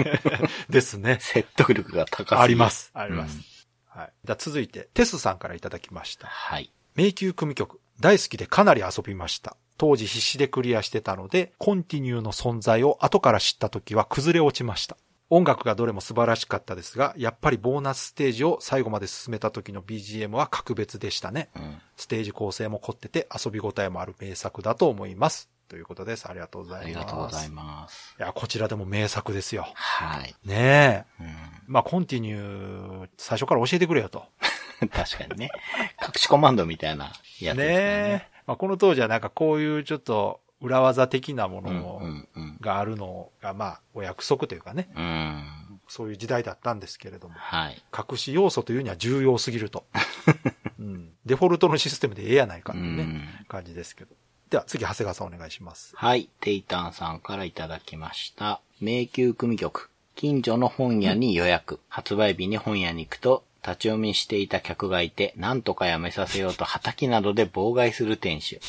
[0.70, 1.18] ですね。
[1.20, 2.90] 説得力が高すぎるあります。
[2.94, 3.36] あります。
[3.36, 3.54] うん
[3.94, 4.12] はい。
[4.24, 6.26] じゃあ続いて、テスさんからいただきました。
[6.26, 6.72] はい。
[6.96, 7.80] 迷宮組曲。
[8.00, 9.56] 大好きでかなり遊びました。
[9.78, 14.96] 当時必死でクリアしてたので、コンティニューの存在を後から知った時は崩れ落ちました。
[15.30, 21.50] 音楽がどれも素晴らしかったですが、やっぱりボーナスステージを最後まで進めた時の BGM は格別でしたね。
[21.56, 21.78] うん。
[21.96, 25.48] ステージ構成も凝ってて遊び応えもある名作だと思います。
[25.74, 26.28] ということです。
[26.28, 26.86] ありがとうございます。
[26.86, 28.14] ありがとうございます。
[28.16, 29.66] いや、こちらでも名作ですよ。
[29.74, 30.32] はい。
[30.44, 31.04] ねえ。
[31.20, 31.34] うん。
[31.66, 34.24] まあ、コンティニュー、最初から教えてくれよと。
[34.92, 35.50] 確かにね。
[36.00, 37.64] 隠しコマンドみたいなやつですねね。
[37.66, 38.28] え。
[38.46, 42.24] まあ、この当時はなんかこういうちょっと裏技的なもの。
[42.60, 45.44] があるのが、まあ、お約束というかね、うん。
[45.88, 47.82] そういう時代だったんですけれども、はい。
[47.92, 49.84] 隠し要素というには重要すぎると。
[50.78, 54.14] うん、デフォルトのシステムでええやないかっていうね、うん感じですけど。
[54.54, 55.96] では次、長谷川さんお願いします。
[55.96, 56.28] はい。
[56.40, 58.60] テイタンさんからいただきました。
[58.80, 59.90] 迷宮組曲。
[60.14, 61.80] 近所の本屋に予約。
[61.88, 68.60] 発売日に本屋に行くと、立ち読みしていた客がいて、なんとかやめさせようと畑などで妨害する店主。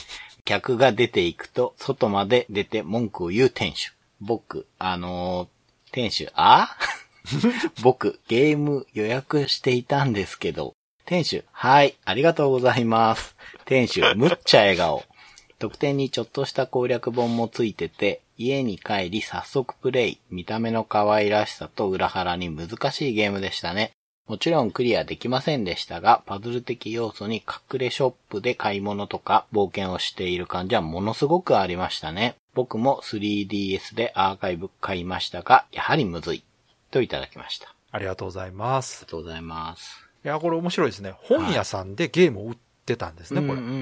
[0.44, 3.94] 客が出ていくと、外まで出て文句を言う店主。
[4.20, 5.48] 僕、あのー
[5.92, 6.76] 店主、あ？
[7.84, 10.74] 僕、ゲーム予約していたんですけど、
[11.06, 13.36] 店主、はい、ありがとうございます。
[13.66, 15.04] 店主、むっちゃ笑顔。
[15.60, 20.20] 特典にちょっとした攻略本もついてて、家に帰り早速プレイ。
[20.30, 23.92] 見た目の可愛らしさと裏腹に難しいゲームでしたね。
[24.28, 32.36] もちろんクリアできませんでしたが、パズル的要素に隠れショップで買い物とか冒険をしている感じはものすごくありましたね。
[32.56, 36.44] 僕も 3DS でアーカイブ買いましたが、やはりむずい。
[36.90, 37.70] といただきました。
[37.92, 39.12] あありがとうございますりが。
[39.12, 40.06] とうございます。
[40.26, 41.14] いや、これ面白いですね。
[41.16, 43.54] 本屋さんでゲームを売ってたんですね、これ。
[43.54, 43.82] うんうんうんう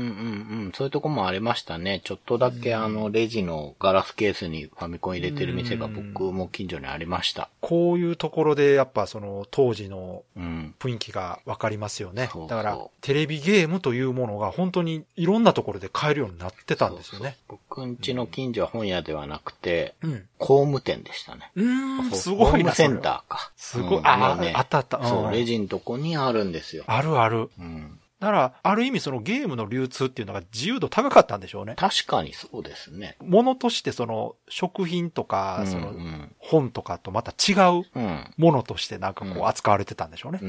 [0.69, 0.71] ん。
[0.73, 2.01] そういうとこもありましたね。
[2.03, 7.49] ちょっとだけあの、レジのガラスケースにファミコン入れてる店が僕も近所にありました。
[7.61, 10.75] こういうところでやっぱその当時のうん。
[10.79, 12.29] 雰囲気がわかりますよね。
[12.31, 17.37] そうそうだから、テレビゲームというものが本当にいろんなところで買えるようになってたんですよね。
[17.47, 20.25] 僕ん家の近所は本屋ではなくて、うん。
[20.37, 21.51] 工務店でしたね。
[21.55, 22.45] うーん、すごいな。
[22.45, 23.51] ホームセンそれはターか。
[23.57, 23.97] すごい。
[23.99, 24.97] うんあもうねあ、あったあった。
[24.97, 26.83] うんそう、レジのとこにあるんですよ。
[26.87, 27.49] あるある。
[27.59, 27.99] うん。
[28.23, 31.73] だから、ある意味そのゲームの流通っていうのが自由度高かったんでしょうね。
[31.75, 33.17] 確かにそうですね。
[33.21, 36.33] ものとしてその食品とか、うんそのうん。
[36.39, 38.33] 本とかとまた違ううん。
[38.37, 40.39] ものとしてなんかこううん扱われてたんでしょうね。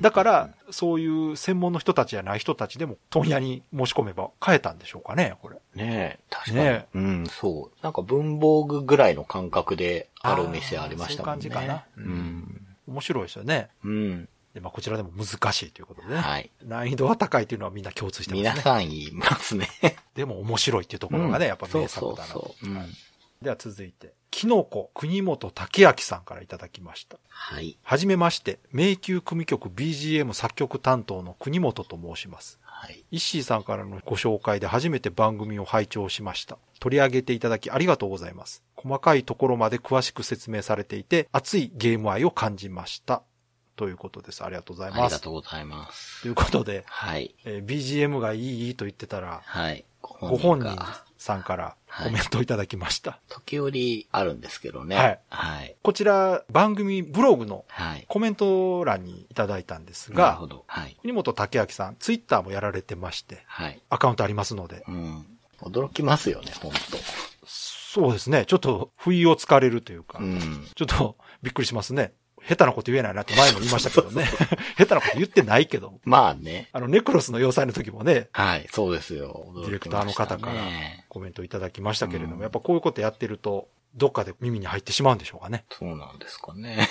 [0.00, 5.56] だから、そういう専門の人たちじゃない人たちでも問屋に申し込めば買えたんでしょうかね、これ。
[5.74, 6.56] ねえ、確かに。
[6.58, 7.82] ねうん、そう。
[7.82, 11.42] なんか文房具ぐらいの感覚である店ありましたもんね。
[11.42, 11.84] そういう感じかな。
[11.96, 12.62] うん。
[12.86, 13.68] 面白いですよね。
[13.84, 14.28] うん。
[14.56, 16.16] で、まあ、こちらでも難しいということでね。
[16.16, 16.50] はい。
[16.64, 18.50] 難易度は高いというのはみんな共通してますね。
[18.52, 19.68] 皆さん言いますね。
[20.16, 22.32] でも面白いっていうところがね、やっぱ名作だなと。
[22.32, 22.70] そうそうそう。
[22.70, 22.86] うん。
[23.42, 27.18] では続いて、キノコ国本武明さんからいただきました。
[27.28, 27.76] はい。
[27.82, 32.58] はじめまして、迷宮組曲 BGM 作曲担当の国本と申します。
[32.62, 33.04] はい。
[33.10, 36.56] イッシーさんからのご紹介で初めて番組を拝聴しました。
[36.80, 38.62] 取り上げていただきありがとうございます。
[38.74, 43.22] 細かいところまで詳しく説明されていて、熱いゲーム愛を感じました。
[43.76, 44.42] ということです。
[44.44, 45.20] ありがとうございありがます。
[45.20, 46.22] とうございます。
[46.22, 47.34] ということで、はい。
[47.44, 49.84] えー BGM がいいと言ってたら、はい。
[50.02, 53.20] ご本人がさんからはいコメントをいただきました。
[53.28, 54.96] 時折あるんですけどね。
[54.96, 55.20] はい。
[55.30, 55.76] はい。
[55.82, 58.04] こちら、番組ブログのはい。
[58.08, 60.64] コメント欄にいただいたんですがなるほ、ど。
[60.68, 60.96] はい。
[61.02, 63.80] 国本武明さん、ツイッターもやられてまして、はい。
[63.90, 65.26] アカウントありますので、うん。
[65.62, 66.72] 驚きますよね、本
[67.46, 70.66] そうですね、ちょっと不意をつかれるというか、当うん。
[70.74, 72.12] ちょっとびっくりしますね。
[72.48, 74.26] 下手なこと言えないなって前も言いましたけどね。
[74.78, 75.94] 下手なこと言ってないけど。
[76.04, 76.68] まあね。
[76.72, 78.66] あの、ネクロスの要塞の時もね、はい。
[78.70, 79.52] そうですよ。
[79.56, 80.54] ディレクターの方から
[81.08, 85.64] コメントいただきましたけれども、うんやっぱこういうことやってると、どっかで耳に入ってしまうんでしょうかね。
[85.70, 86.86] そうなんですかね。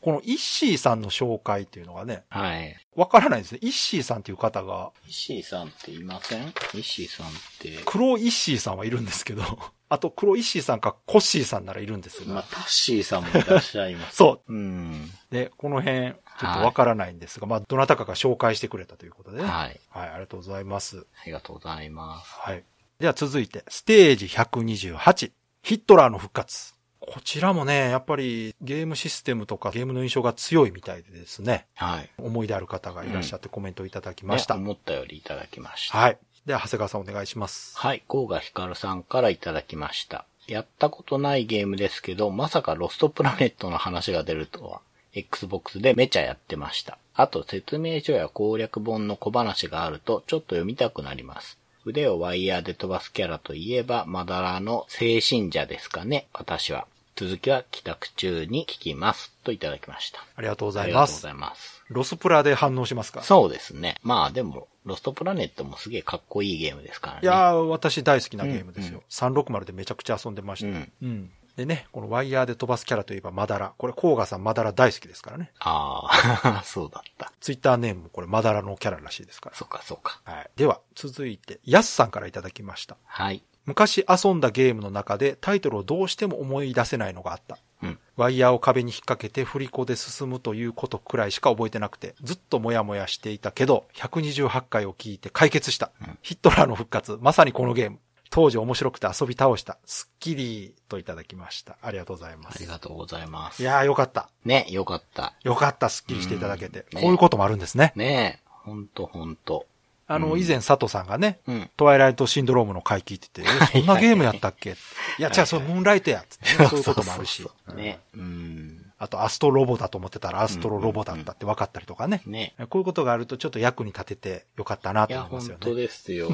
[0.00, 2.76] このイッシーさんの紹介っていうのがね、はい。
[2.94, 3.58] わからないですね。
[3.62, 6.52] イッシーさんっていう方が、石井さんっていません？
[6.74, 7.80] 石井さんって。
[7.84, 9.42] 黒イッシーさんはいるんですけど、
[9.88, 14.16] あと黒イッシーさんかコッシーさんならいるんですが、まあ、タッシーさんもいらっしゃいます。
[14.16, 14.52] そう。
[14.52, 15.10] うん。
[15.30, 19.44] で、この辺、ちょっとわからないんですが、まあ、どなたかが紹介してくれたということでね。
[19.44, 19.80] はい。
[19.90, 21.06] はい、ありがとうございます。
[21.22, 22.32] ありがとうございます。
[22.40, 22.64] はい。
[22.98, 25.32] では続いて、ステージ128、
[25.64, 26.74] ヒットラーの復活。
[27.00, 32.10] こちらもね、やっぱりゲームシステムとかゲームの印象が強いみたいでですね、はい。
[32.18, 34.56] 思い出ある方がいらっしゃってコメントいただきました。
[34.56, 35.96] ね思ったよりいただきました。
[35.96, 36.18] はい。
[36.44, 37.78] では、長谷川さんお願いします。
[37.78, 40.26] はい、甲賀ひかるさんからいただきました。
[40.46, 44.82] やったことないゲームですけど、まさかロストプラネットの話が出るとは、
[45.14, 46.98] Xbox でめちゃやってました。
[47.14, 51.58] あと説明書や攻略本の小話があるとちょっと読みたくなります。
[51.84, 56.86] 腕をワイヤーで飛ばすキャラといえば、マダラの聖信者ですかね、私は。
[57.16, 59.32] 続きは帰宅中に聞きます。
[59.44, 60.24] といただきました。
[60.34, 61.10] ありがとうござあいます。
[61.10, 61.84] りがとうございます。
[61.90, 63.22] ロスプラで反応しますか？
[63.22, 63.96] そうですね。
[64.02, 67.20] まあでも、ロストプラネットもすげえかっこいいゲームですからね。
[67.22, 68.98] いやー、私大好きなゲームですよ。
[68.98, 70.66] うん360でめちゃくちゃ遊んでました。
[70.68, 71.30] うんうん。
[71.56, 73.74] でね、このワイヤーで飛ばすキャラといえばマダラ。
[73.78, 75.52] これ、コーガさんマダラ大好きですからね。
[75.60, 76.08] あ
[76.42, 77.32] あ、 そうだった。
[77.40, 79.56] ツイッターネームもこれマダラのキャラらしいですから。
[79.56, 80.20] そうか、そうか。
[80.24, 80.50] はい。
[80.56, 82.96] では、続いて、ヤスさんからいただきました。
[83.04, 83.44] はい。
[83.66, 87.58] 昔遊んだゲームの中でタイトルをどうしても思い出せないのがあった。
[87.82, 87.98] うん。
[88.16, 95.92] ワイヤーを壁に引っ掛けて振り子で進むということくらいしか覚えてなくて、ずっともやもやしていたけど、128回を聞いて解決した。
[96.00, 97.98] うんヒットラーの復活、まさにこのゲーム。
[98.34, 99.78] 当時面白くて遊び倒した。
[99.84, 101.76] スッキリといただきました。
[101.80, 102.56] ありがとうございまあす。
[102.56, 103.62] いりがとうございます。
[103.62, 104.28] やーよかった。
[104.44, 105.34] ね、よかった。
[105.44, 106.80] よかった、スッキリしていただけて。
[106.80, 107.92] うんねこういうこともあるんですね。
[107.94, 109.66] ねえ、ほんとほんと。
[110.08, 111.70] あの、うん以前佐藤さんがね、うん。
[111.76, 114.70] トワイライトシンドロームの回聞いてて、えそんなゲームやったっけ？
[114.70, 116.24] いや、違う、それムーンライトや。
[116.28, 117.46] つってねそういうこともあるしそう。
[117.46, 118.00] そうそうね。
[118.16, 118.80] うん。
[118.98, 122.22] あと、アストロボだと思ってたら、アストロロボだったって分かったりとかね。
[122.26, 122.54] ね。
[122.68, 125.82] こういうことがあると、ちょっと役に立ててよかったないとや、思いますよほんとね。
[125.82, 126.28] ですよ。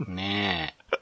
[0.00, 0.96] ねえ。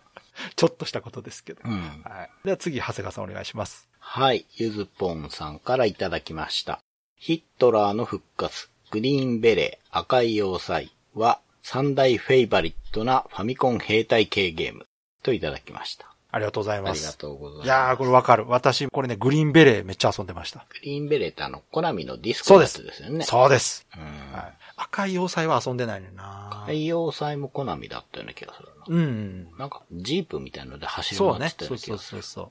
[0.56, 1.60] ちょっとしたことですけど。
[1.64, 1.72] うん。
[1.72, 2.02] うん。
[2.04, 2.30] はい。
[2.44, 3.88] では次、長谷川さんお願いします。
[3.98, 6.80] はい、ゆずぽんさんからいただきました。
[7.16, 14.86] ヒットラーの復活、グリーンベレー、赤い要塞は三大フェイバリットなファミコン兵隊系ゲーム
[15.22, 16.15] といただきました。
[16.36, 17.00] ありがとうございあます。
[17.00, 17.66] りがとうございます。
[17.66, 18.44] いやー、これわかる。
[18.48, 20.66] 私、これね、グリーンベレーめっちゃ遊んでました。
[20.68, 23.24] グリーンベレーってあの、コナミのディスそうですコのやつですよね。
[23.24, 23.86] そうです。
[23.96, 24.02] うん。
[24.02, 24.54] はい。
[24.76, 28.84] 赤い要塞は遊んでないねんな赤い要塞もコナミだったような気がするな。
[28.88, 29.48] うん。
[29.58, 31.56] なんか、ジープみたいので走りそうね回って。
[31.58, 32.22] たようそうな気がする。
[32.22, 32.44] そうそうそう。
[32.44, 32.50] そ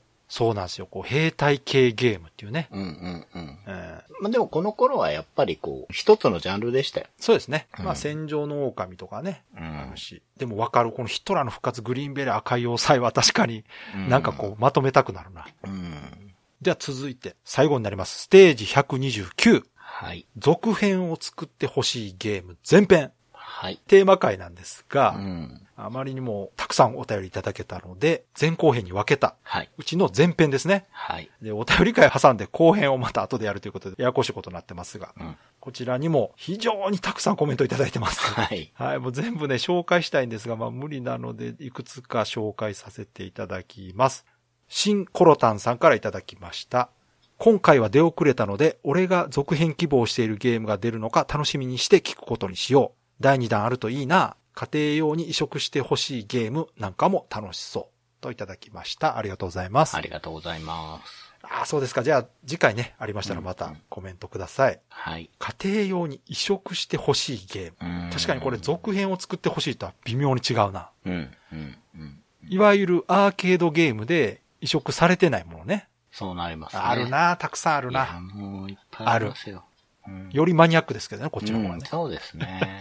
[0.54, 0.86] なんですよ。
[0.86, 2.68] こう、兵隊系ゲームっていうね。
[2.72, 3.58] うんうんうん。
[3.66, 7.06] えーまあでもこの頃はやっぱりこう、一つのジャンルでしたよ。
[7.20, 7.68] そうですね。
[7.78, 9.42] うんまあ、戦場の狼とかね。
[9.56, 10.22] うんあるし。
[10.38, 10.90] でもわかる。
[10.90, 13.62] このヒットラーの復活グリーンベレー赤い要塞は確かに
[13.94, 15.46] うんなんかこうまとめたくなるな。
[15.64, 16.32] うん。
[16.62, 18.22] では続いて最後になります。
[18.22, 19.62] ステージ129。
[19.74, 20.26] はい。
[20.38, 23.12] 続編を作ってほしいゲーム前編。
[23.58, 23.80] はい。
[23.88, 25.62] テーマ回なんですが、うん。
[25.76, 29.70] あまりにもたくさんお便りいただけたので、前後編に分けたはい。
[29.78, 30.84] うちの前編ですね。
[30.90, 31.30] はい。
[31.40, 35.36] で、お便り会挟んで後編をまた後でやるということで、ややこしいことになってますが、うん。
[35.58, 38.20] こちらにも非常にたくさんコメントいただいてます。
[38.34, 38.72] はい。
[38.74, 44.26] はい、もう全部ね、紹介したいんですが、まあ無理なので、いくつか紹介させていただきます。
[44.68, 46.90] 新コロタンさんからいただきました。
[47.38, 53.05] 今回は出遅れたので、俺が続編希望しているゲームが出るのか楽しみにして聞くことにしよう。
[53.20, 54.36] 第2弾あるといいな。
[54.54, 58.22] 家庭用に移植してほしいゲームなんかも楽しそう。
[58.22, 59.18] といただきました。
[59.18, 59.96] ありがとうございます。
[59.96, 61.34] ありがとうございます。
[61.42, 62.02] ああ、そうですか。
[62.02, 64.80] じゃあ、次回ね、ありましたらまたコメントください。
[64.88, 65.30] はい。
[65.38, 68.04] 家庭用に移植してほしいゲーム。
[68.04, 70.90] うん確かにこれ続編を作ってほしいとは微妙に違うな。
[71.04, 71.30] うん。
[71.52, 71.78] うん。
[71.94, 72.22] うん。
[72.48, 75.88] いわゆるアーケードゲームで移植されてないものね。
[76.10, 76.82] そうなりますね。
[76.82, 78.20] あるな、たくさんあるな。
[78.20, 79.64] もういっぱいありますよ。
[80.08, 81.86] うんよりマニアックですけどね、こっちの方うんがね。
[81.88, 82.80] そうですね。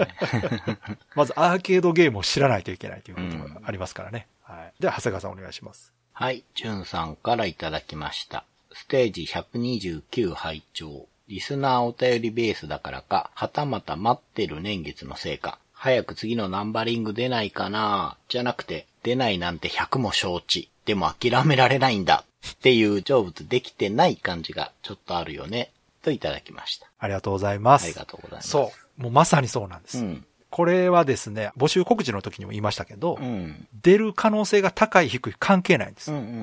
[1.15, 4.27] まずアーケードゲームを知らないといけないということがありますからね。
[4.43, 4.73] はい。
[4.81, 5.93] では、長谷川さんお願いします。
[6.13, 8.45] はい、じゅんさんからいただきました。
[8.73, 20.69] ステージ129拝聴リスナーお便りベースだからか、はたまた待ってる年月のせいか、早く次のナンバリング出ないかなじゃなくて、出ないなんて100も承知。
[20.85, 22.23] でも諦められないんだ。
[22.47, 25.71] っていう成仏できてない感じがちょっとあるよね。
[26.05, 26.89] といただきました。
[26.99, 27.85] ありがとうございます。
[27.85, 28.49] ありがとうございます。
[28.49, 29.01] そう。
[29.01, 29.99] もうまさにそうなんです。
[29.99, 30.25] うん。
[30.51, 33.67] これはですね、募集告知の時にも言いましたけど、うん。
[33.81, 36.11] 出る可能性が高い低い関係ないんです。
[36.11, 36.35] うんうんうんう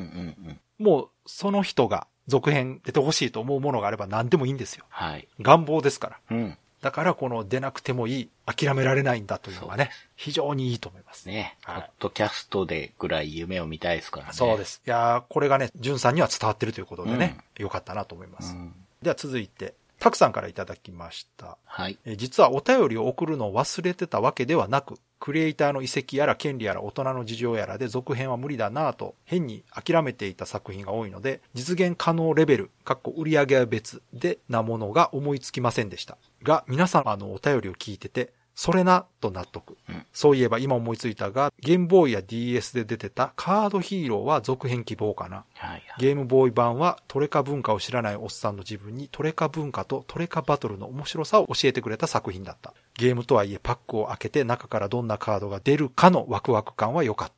[0.50, 0.60] ん。
[0.78, 4.84] もう、その人が続編出てほしいと思うものがあれば何でもいいんですよ。
[4.90, 5.28] はい。
[5.40, 6.18] 願望ですから。
[6.30, 6.58] うん。
[6.82, 11.28] だからこの出なくてもいい、諦められないんだというのがね、非常にいいと思います。
[11.28, 11.56] ね。
[11.64, 14.32] ポはいッドキャストでぐらい夢を見たいですからね。
[14.32, 14.82] そうです。
[14.84, 18.54] いやーこれがね、じゅんさんには伝わってるということでね、よかったなと思います。
[18.54, 18.74] うん。
[19.03, 21.59] では続いて、たくさんからいただきました。
[21.64, 21.98] はい。
[22.05, 36.18] えー実はお便りを送るのを忘れてたわけではなく、クリエイターの遺跡やら権利やら大人の事情やらで続編は無理だなぁと変に諦めていた作品が多いので、実現可能レベル、かっこ売上は別でなものが思いつきませんでした。
[36.42, 38.32] が、皆さんあのお便りを聞いてて、
[38.62, 39.76] それな、と納得。
[39.88, 45.44] うんそういえば今思いついたが、ゲームボーイや DS で出てたカードヒーローは続編希望かな。
[45.54, 45.82] はいはい。
[45.98, 52.72] ゲームボーイ版はトレカ文化を知らないおっさんの自分にトレカ文化とトレカバトルの面白さを教えてくれた作品だった。
[52.94, 57.34] ゲームとはいえパックを開けて中からどんなカードが出るかのワクワク感は良かった。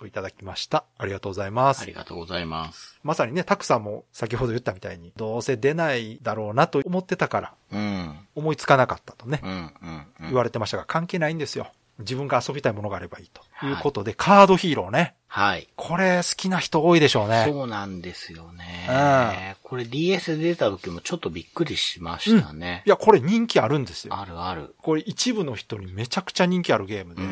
[0.00, 0.84] といただきました。
[0.96, 1.92] ありがとうございますあり。
[1.92, 2.98] がとうございます。
[3.02, 8.18] まさにね、たくさんも先ほど言ったみたいに、どうせ出ないだろうなと思ってたから、うん。
[8.34, 9.62] 思いつかなかったとねう、ん、うん、
[10.20, 10.26] うん。
[10.28, 11.70] 言われてましたが、関係ないんですよ。
[11.98, 15.14] 自分が遊びたいものがあればいいということで、カードヒーローね。
[15.26, 15.68] はい。
[15.76, 17.44] これ好きな人多いでしょうね。
[17.46, 19.56] そうなんですよね。
[19.62, 22.82] これ DS で出た時もちょっとびっくりしましたね。
[22.84, 24.18] いや、これ人気あるんですよ。
[24.18, 24.74] あるある。
[24.78, 27.29] これ一部の人にめちゃくちゃ人気あるゲームで、うん。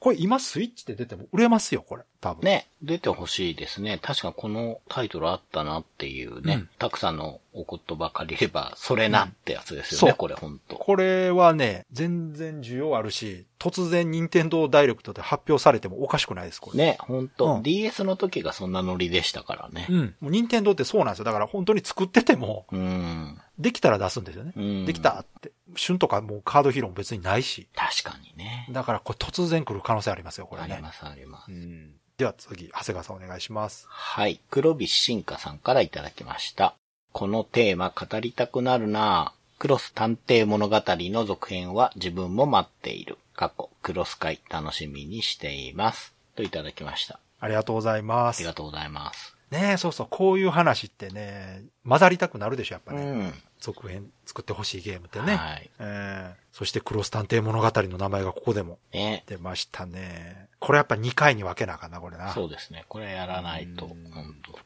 [0.00, 2.04] これ今スイッチで出ても売れますよ、これ。
[2.22, 2.42] 多分。
[2.42, 3.98] ね、出てほしいですね。
[4.00, 6.54] 確かこのタイトルあったなっていうね。
[6.54, 10.76] うんたくさんのお言葉借りれば、それなってやつですよね、そうこれほんと。
[10.76, 16.78] これはね、全然需要あるし、突然任天堂ダイレクトで発表されてもおかしくないです、これ。
[16.78, 19.92] ね、ほんと、うん DS の時がそんなノリでしたからねう。
[19.94, 20.14] ん。
[20.20, 21.24] もう任天堂ってそうなんですよ。
[21.24, 23.38] だから本当に作ってても、うん。
[23.58, 24.52] できたら出すんですよね。
[24.56, 24.86] うん。
[24.86, 25.52] できたって。
[25.76, 27.68] 旬とかもうカードヒーローも別にないし。
[27.74, 28.66] 確かにね。
[28.70, 30.74] だからこれ突然来る可能性ありますよ、これね。
[30.74, 31.52] ありますあります。
[31.52, 31.94] うん。
[32.18, 33.86] では次、長谷川さんお願いします。
[33.88, 34.40] はい。
[34.50, 36.74] 黒菱進化さんからいただきました。
[37.12, 43.18] このテーマ語りたくなるなぁクロス探偵物語の続編は自分も待っている。
[43.34, 46.14] 過去、クロス会楽しみにしています。
[46.34, 47.20] といただきました。
[47.40, 48.46] ありがとうございますあり。
[48.46, 49.36] がとうございます。
[49.50, 53.02] ねえ、そうそう、こういう話ってね、混ざりたくなるでしょ、やっぱね。
[53.02, 53.34] うん。
[53.60, 55.36] 続編作ってほしいゲームってね。
[55.36, 55.70] はい。
[55.78, 59.24] えーそしてクロス探偵物語の名前がここでもね。
[59.26, 60.48] 出ましたね。
[60.58, 62.32] これやっぱ2回に分けなあかんな、これな。
[62.32, 62.84] そうですね。
[62.88, 63.88] これやらないと、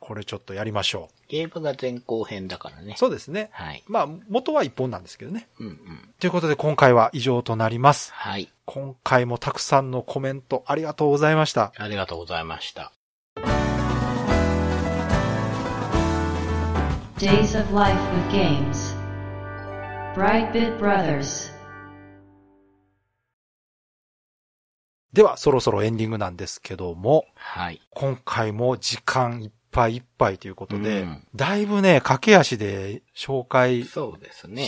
[0.01, 2.99] これちょっとやりましょゲームが前後編だからねう。。
[2.99, 3.51] そうですね。
[3.53, 3.85] はい。
[3.87, 5.47] まあ、元は1本なんですけどね。
[5.61, 6.15] うんうん。
[6.19, 8.13] ということで今回は以上となります。
[8.13, 8.49] はい。
[8.65, 11.73] 今回もたくさんのコメントありがとうございました。
[11.77, 12.93] ありがとうございました。
[17.25, 18.95] Days of Life with Games.
[20.15, 21.51] Brightbit Brothers.
[25.11, 27.81] では、そろそろエンディングなんですけども、はい。
[27.95, 33.91] 今回も時間いっぱいいっぱいということで、うんだいぶね、駆け足で紹介し。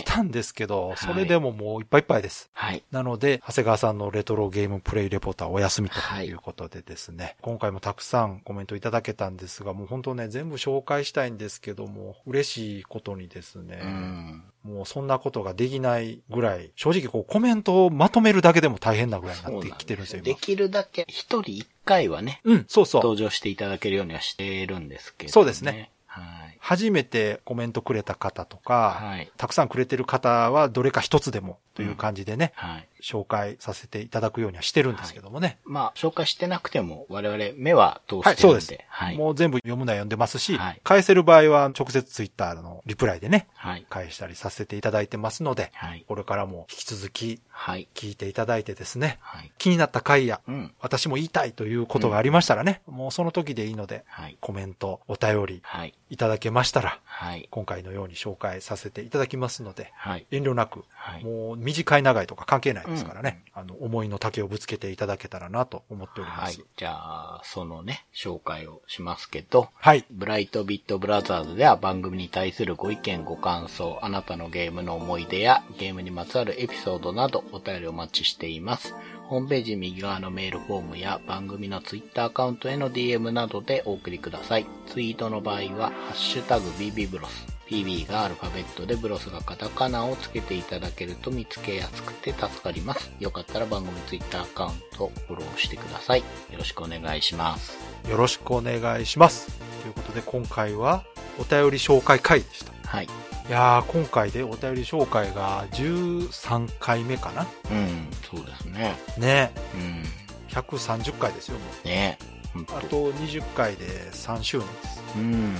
[0.03, 2.49] たんですけど、いそれでももういっぱいいっぱいです。
[2.53, 2.83] はい。
[2.91, 14.43] なので、長谷川さんのレトロゲームプレイレポーターお休みとはいいうことでですね、今回もたくさんコメントいただけたんですが、もう本当ね、全部紹介したいんですけども、嬉しいことにですね、うん。
[14.63, 22.55] もうそんなことができないぐらい、正直こうコメントをまとめるだけでも大変なぐらいになってきてるんですよ、できるだけ一人一回はね、今。
[22.55, 23.01] うん、そうそう。
[23.01, 25.91] 登場していただけるようにはしてるんですけど、そうですね。
[26.05, 26.57] はい。
[26.59, 29.31] 初めてコメントくれた方とか、はい。
[29.37, 32.87] たくさんくれてる方はどれか一つでもという感じでね、はい。
[33.01, 35.59] 紹介させていただくようにはしてるんですけどもね。
[35.65, 38.61] まあ、紹介してなくても、我々目は通はい、してるんで。
[38.61, 38.85] そうです。
[38.89, 39.17] はい。
[39.17, 43.85] もう全部読むのは読んでますし、はい返せる場合は直接ツイッターのリプライでね、はい。
[43.89, 46.05] 返したりさせていただいてますので、はい。
[46.07, 47.87] これからも引き続きはい。
[47.95, 49.51] 聞いていただいてですね、はい。
[49.57, 50.73] 気になった回や、うん。
[50.79, 54.37] 私も言いたいということがありましたらね、もうその時でいいので、はい。
[54.39, 55.93] コメント、お便りはい。
[56.09, 57.47] いただけましたら、はい。
[57.49, 60.25] 今回のように紹介させていただきますので、はい。
[60.31, 61.23] 遠慮なく、はい。
[61.23, 66.67] もう短い長いとか関係ないですからね、あの、思いの丈をぶつけていただけたらなと思っておりますはい。。
[66.77, 70.05] じゃあ、そのね、紹介をしますけど、はい。
[70.09, 78.93] ブライトビットブラザーズでは番組に対するご意見ご感想、あなたのゲームの思い出やゲームにまつわるエピソードなどお便りお待ちしています。
[79.27, 84.65] ホームページ右側のメールフォームや番組のツイッターアカウントへの DM などでお送りください。
[84.87, 87.56] ツイートの場合は、ハッシュタグ BB ブロス。
[87.69, 93.11] PB がアルファベットでブロスがカタカナをつけていただけると見つけやすくて助かります。
[93.19, 96.19] よかったら番組ツイッターアカウントフォローしてください。
[96.19, 96.25] よ
[96.57, 97.77] ろしくお願いします。
[98.09, 99.47] よろしくお願いします。
[99.81, 101.03] ということで今回は
[101.37, 102.71] お便り紹介会でした。
[102.87, 103.05] はい。
[103.05, 103.09] い
[103.49, 107.47] やー、今回でお便り紹介が13回目かな？
[107.71, 108.95] うん、そうですね。
[109.17, 109.51] ね。
[109.73, 110.03] うん。
[110.49, 111.87] 130回ですよ、もう。
[111.87, 112.17] ね
[112.55, 115.01] あと20回で3周年です。
[115.15, 115.55] うん。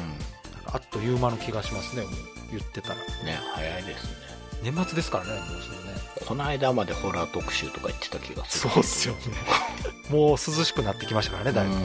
[0.74, 2.12] あっという間の気がしますね、もう
[2.52, 2.96] 言ってたら。
[2.96, 4.10] ね早いですね。
[4.64, 5.98] 年末ですからね、もうすぐね。
[6.28, 8.72] この間までホラー特集とか言ってた気がする。
[8.72, 9.20] そうっすよね。
[10.10, 11.82] もう涼しくなってきましたからね、だいぶね。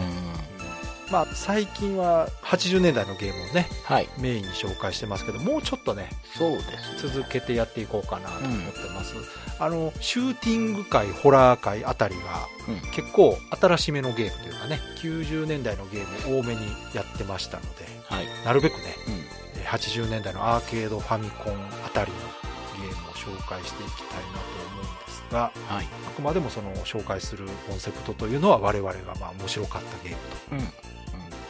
[1.12, 4.08] まあ、最近は80年代のゲームをね、はい。
[4.18, 6.08] メインに紹介してますけど、もうちょっとね、
[6.38, 7.12] そうですね。
[7.12, 9.14] 続けてやっていこうかなと思ってます。
[9.58, 12.90] あの、シューティング界、ホラー界あたりが、うん。
[12.92, 16.62] 結構新しめのゲームというかね、90年代のゲームを多めに
[16.94, 18.26] やってましたので、はい。
[18.46, 19.14] なるべくね、うん。
[19.60, 21.54] えー80年代のアーケード、ファミコン
[21.86, 22.16] あたりの
[22.82, 24.40] ゲームを紹介していきたいなと
[24.70, 25.86] 思うんですが、はい。
[26.08, 30.62] あくまでもその紹介するコンセプトというのは我々がまあ面白かったゲームう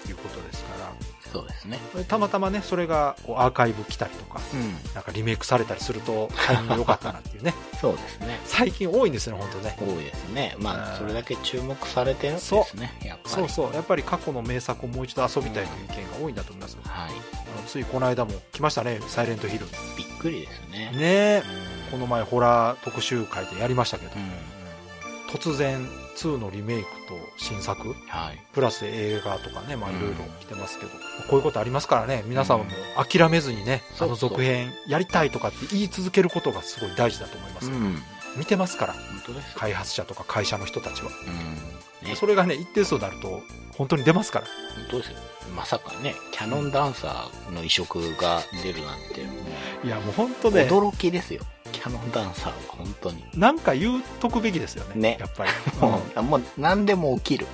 [0.08, 0.10] ん。
[0.10, 0.12] うん。
[0.12, 0.92] ということですから、
[1.32, 1.78] そうですね。
[2.08, 4.72] たまたまね、それがこうアーカイブ来たりとか、うん。
[4.94, 7.54] なんかリメイクされたりするとタイミング良かったなっていうね。
[7.80, 8.38] そうですね。
[8.44, 9.76] 最近多いんですよね、本当ね。
[9.80, 10.56] 多いですね。
[10.58, 12.92] まうんあ、それだけ注目されてるんですね。
[13.02, 13.34] やっぱり。
[13.34, 13.74] そうそう。
[13.74, 16.76] やっぱり過去の名作をもう一度遊びたいという意見が多いんだと思います。
[16.84, 17.10] はい。
[17.10, 19.66] あのついこの間も来ましたね、サイレントヒル。
[19.96, 20.90] びっくりですね。
[20.92, 21.90] ねえうん。
[21.92, 24.22] この前ホラー特集会でやりましたけどう、ん。
[25.32, 28.42] 突然2のリメイクと新作、はい。
[28.52, 30.90] プラス映画とかね、まあうんいろいろ来てますけど、
[31.28, 32.66] こういうことありますからね、皆さんも
[32.96, 37.70] 諦めずにね、あのそうそう続編やりたいとかって言い続けることがすごい大事だと思います。
[37.70, 38.02] うん。
[38.36, 38.94] 見てますから。
[39.56, 41.10] 開発者とか会社の人たちは。
[42.02, 42.08] うん。
[42.08, 42.16] ね。
[42.16, 43.42] それがね、一定数になると、
[43.76, 44.46] 本当に出ますから。
[44.46, 45.18] 本当ですよ。
[45.56, 49.32] まさかね、キャノンダンサーの移植が出るなんて、も
[49.84, 51.42] いや、もう本当うね、驚きですよ。
[51.72, 53.24] キャノンダンサーは本当に。
[53.34, 55.00] なんか言うとくべきですよね。
[55.00, 55.50] ねやっぱり。
[55.80, 57.46] もう、もう何でも起きる。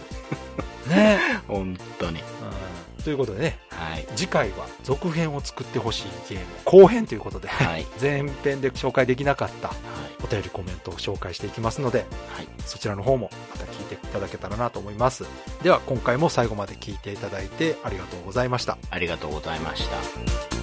[0.86, 2.20] う んね、本当に。
[2.20, 3.02] うん。
[3.02, 4.06] ということでね、はい。
[4.16, 7.86] 次回は続編を作ってほしいゲーム後編ということで、はい。
[8.00, 9.76] 前編で紹介できなかったはい。
[10.22, 12.00] お便りコメントを紹介していきますので、
[12.34, 12.48] はい。
[12.66, 15.24] そちらの方もまた聞いていただけたらなと思います。
[15.62, 18.76] では今回も最後まで聞いていただいてありがとうございました。
[18.90, 20.57] ありがとうございました。